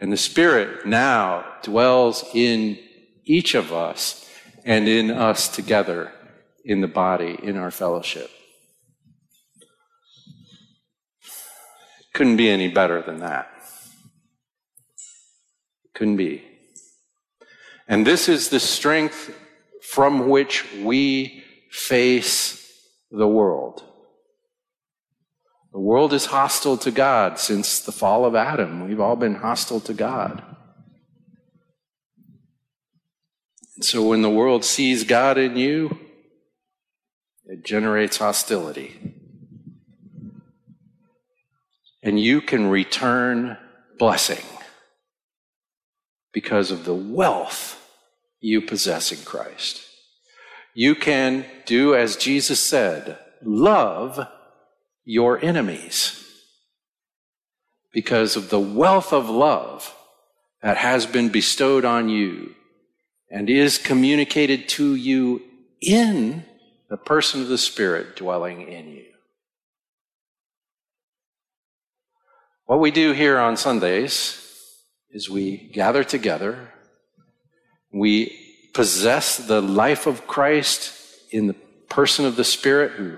And 0.01 0.11
the 0.11 0.17
Spirit 0.17 0.87
now 0.87 1.45
dwells 1.61 2.25
in 2.33 2.79
each 3.23 3.53
of 3.53 3.71
us 3.71 4.27
and 4.65 4.87
in 4.87 5.11
us 5.11 5.47
together 5.47 6.11
in 6.65 6.81
the 6.81 6.87
body, 6.87 7.37
in 7.43 7.55
our 7.55 7.69
fellowship. 7.69 8.31
Couldn't 12.15 12.37
be 12.37 12.49
any 12.49 12.67
better 12.67 13.03
than 13.03 13.19
that. 13.19 13.47
Couldn't 15.93 16.17
be. 16.17 16.43
And 17.87 18.07
this 18.07 18.27
is 18.27 18.49
the 18.49 18.59
strength 18.59 19.31
from 19.83 20.29
which 20.29 20.65
we 20.81 21.43
face 21.69 22.89
the 23.11 23.27
world. 23.27 23.83
The 25.71 25.79
world 25.79 26.13
is 26.13 26.25
hostile 26.25 26.77
to 26.77 26.91
God 26.91 27.39
since 27.39 27.79
the 27.79 27.91
fall 27.91 28.25
of 28.25 28.35
Adam. 28.35 28.87
We've 28.87 28.99
all 28.99 29.15
been 29.15 29.35
hostile 29.35 29.79
to 29.81 29.93
God. 29.93 30.43
And 33.75 33.85
so 33.85 34.07
when 34.07 34.21
the 34.21 34.29
world 34.29 34.65
sees 34.65 35.03
God 35.03 35.37
in 35.37 35.57
you, 35.57 35.99
it 37.45 37.63
generates 37.63 38.17
hostility. 38.17 39.15
And 42.01 42.19
you 42.19 42.41
can 42.41 42.69
return 42.69 43.57
blessing 43.97 44.45
because 46.33 46.71
of 46.71 46.85
the 46.85 46.95
wealth 46.95 47.75
you 48.39 48.61
possess 48.61 49.11
in 49.11 49.19
Christ. 49.19 49.85
You 50.73 50.95
can 50.95 51.45
do 51.65 51.95
as 51.95 52.15
Jesus 52.15 52.59
said, 52.59 53.19
love 53.43 54.27
your 55.09 55.43
enemies 55.43 56.23
because 57.91 58.35
of 58.35 58.51
the 58.51 58.59
wealth 58.59 59.11
of 59.11 59.27
love 59.27 59.95
that 60.61 60.77
has 60.77 61.07
been 61.07 61.29
bestowed 61.29 61.83
on 61.83 62.09
you 62.09 62.53
and 63.31 63.49
is 63.49 63.79
communicated 63.79 64.69
to 64.69 64.93
you 64.93 65.41
in 65.81 66.45
the 66.91 66.97
person 66.97 67.41
of 67.41 67.47
the 67.47 67.57
Spirit 67.57 68.17
dwelling 68.17 68.61
in 68.71 68.87
you. 68.89 69.05
What 72.67 72.79
we 72.79 72.91
do 72.91 73.11
here 73.11 73.39
on 73.39 73.57
Sundays 73.57 74.39
is 75.09 75.27
we 75.27 75.57
gather 75.57 76.03
together, 76.03 76.71
we 77.91 78.69
possess 78.75 79.37
the 79.37 79.59
life 79.59 80.05
of 80.05 80.27
Christ 80.27 80.93
in 81.31 81.47
the 81.47 81.55
person 81.89 82.25
of 82.25 82.35
the 82.35 82.43
Spirit 82.43 82.91
who 82.91 83.17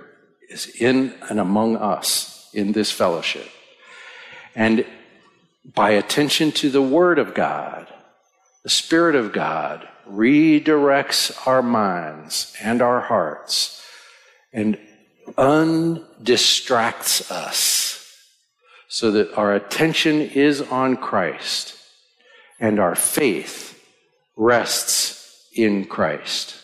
is 0.52 0.68
in 0.68 1.16
and 1.30 1.40
among 1.40 1.78
us 1.78 2.50
in 2.54 2.74
this 2.74 2.92
fellowship. 2.92 3.50
And 4.56 4.86
by 5.74 5.92
attention 5.92 6.52
to 6.54 6.70
the 6.70 6.82
Word 6.82 7.20
of 7.20 7.34
God, 7.34 7.88
the 8.64 8.70
Spirit 8.70 9.16
of 9.16 9.32
God 9.32 9.88
redirects 10.08 11.48
our 11.48 11.62
minds 11.62 12.54
and 12.62 12.82
our 12.82 13.00
hearts 13.00 13.82
and 14.52 14.78
undistracts 15.38 17.32
us 17.32 17.92
so 18.88 19.12
that 19.12 19.34
our 19.38 19.54
attention 19.56 20.22
is 20.22 20.62
on 20.62 20.98
Christ 20.98 21.78
and 22.60 22.80
our 22.80 22.96
faith 22.96 23.82
rests 24.36 25.48
in 25.54 25.86
Christ. 25.86 26.56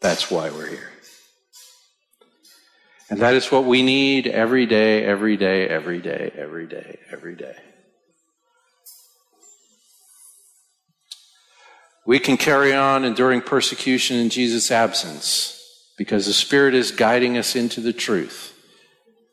That's 0.00 0.30
why 0.30 0.50
we're 0.50 0.68
here. 0.68 0.95
And 3.08 3.20
that 3.20 3.34
is 3.34 3.52
what 3.52 3.64
we 3.64 3.82
need 3.82 4.26
every 4.26 4.66
day, 4.66 5.04
every 5.04 5.36
day, 5.36 5.68
every 5.68 6.00
day, 6.00 6.32
every 6.36 6.66
day, 6.66 6.98
every 7.12 7.36
day. 7.36 7.56
We 12.04 12.18
can 12.18 12.36
carry 12.36 12.72
on 12.72 13.04
enduring 13.04 13.42
persecution 13.42 14.16
in 14.16 14.28
Jesus' 14.30 14.70
absence 14.70 15.52
because 15.96 16.26
the 16.26 16.32
Spirit 16.32 16.74
is 16.74 16.90
guiding 16.90 17.36
us 17.36 17.56
into 17.56 17.80
the 17.80 17.92
truth. 17.92 18.52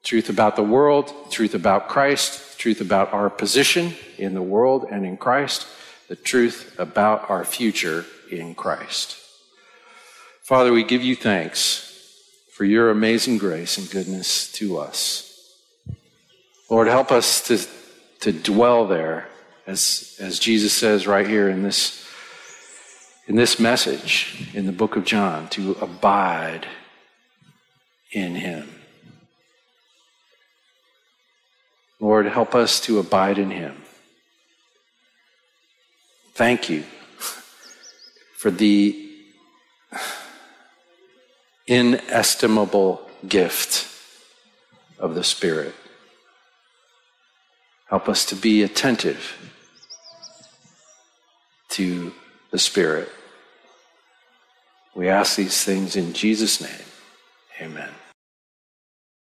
truth 0.03 0.28
about 0.30 0.57
the 0.57 0.63
world, 0.63 1.13
truth 1.32 1.55
about 1.55 1.88
Christ, 1.88 2.59
truth 2.59 2.82
about 2.82 3.13
our 3.13 3.30
position 3.30 3.95
in 4.17 4.34
the 4.34 4.41
world 4.41 4.86
and 4.91 5.05
in 5.05 5.15
Christ, 5.15 5.65
the 6.09 6.15
truth 6.17 6.76
about 6.78 7.30
our 7.30 7.45
future 7.45 8.05
in 8.30 8.53
Christ. 8.53 9.17
Father, 10.41 10.74
we 10.74 10.84
give 10.84 11.01
you 11.01 11.15
thanks 11.15 11.93
for 12.54 12.66
your 12.66 12.91
amazing 12.91 13.39
grace 13.39 13.80
and 13.80 13.89
goodness 13.89 14.51
to 14.51 14.78
us. 14.78 15.58
Lord, 16.70 16.88
help 16.88 17.12
us 17.12 17.41
to, 17.47 17.60
to 18.20 18.32
dwell 18.32 18.86
there, 18.86 19.28
as, 19.66 20.16
as 20.20 20.38
Jesus 20.38 20.72
says 20.72 21.08
right 21.08 21.28
here 21.28 21.49
in 21.49 21.64
this, 21.64 22.08
in 23.28 23.36
this 23.36 23.60
message 23.60 24.51
in 24.54 24.68
the 24.68 24.72
book 24.72 24.95
of 24.95 25.04
John, 25.04 25.49
to 25.49 25.72
abide 25.82 26.68
in 28.12 28.36
him. 28.36 28.70
Lord, 31.99 32.28
help 32.28 32.54
us 32.54 32.80
to 32.82 32.99
abide 32.99 33.39
in 33.39 33.49
him. 33.49 33.82
Thank 36.36 36.70
you 36.70 36.84
for 38.38 38.51
the 38.51 39.10
inestimable 41.68 43.07
gift 43.28 43.88
of 44.99 45.16
the 45.16 45.24
Spirit. 45.24 45.74
Help 47.89 48.09
us 48.09 48.26
to 48.26 48.36
be 48.36 48.64
attentive 48.64 49.51
to 51.70 52.14
the 52.51 52.59
Spirit. 52.59 53.09
We 54.95 55.09
ask 55.09 55.36
these 55.36 55.64
things 55.64 55.95
in 55.95 56.14
Jesus' 56.14 56.61
name. 56.61 56.88
Amen. 57.61 57.89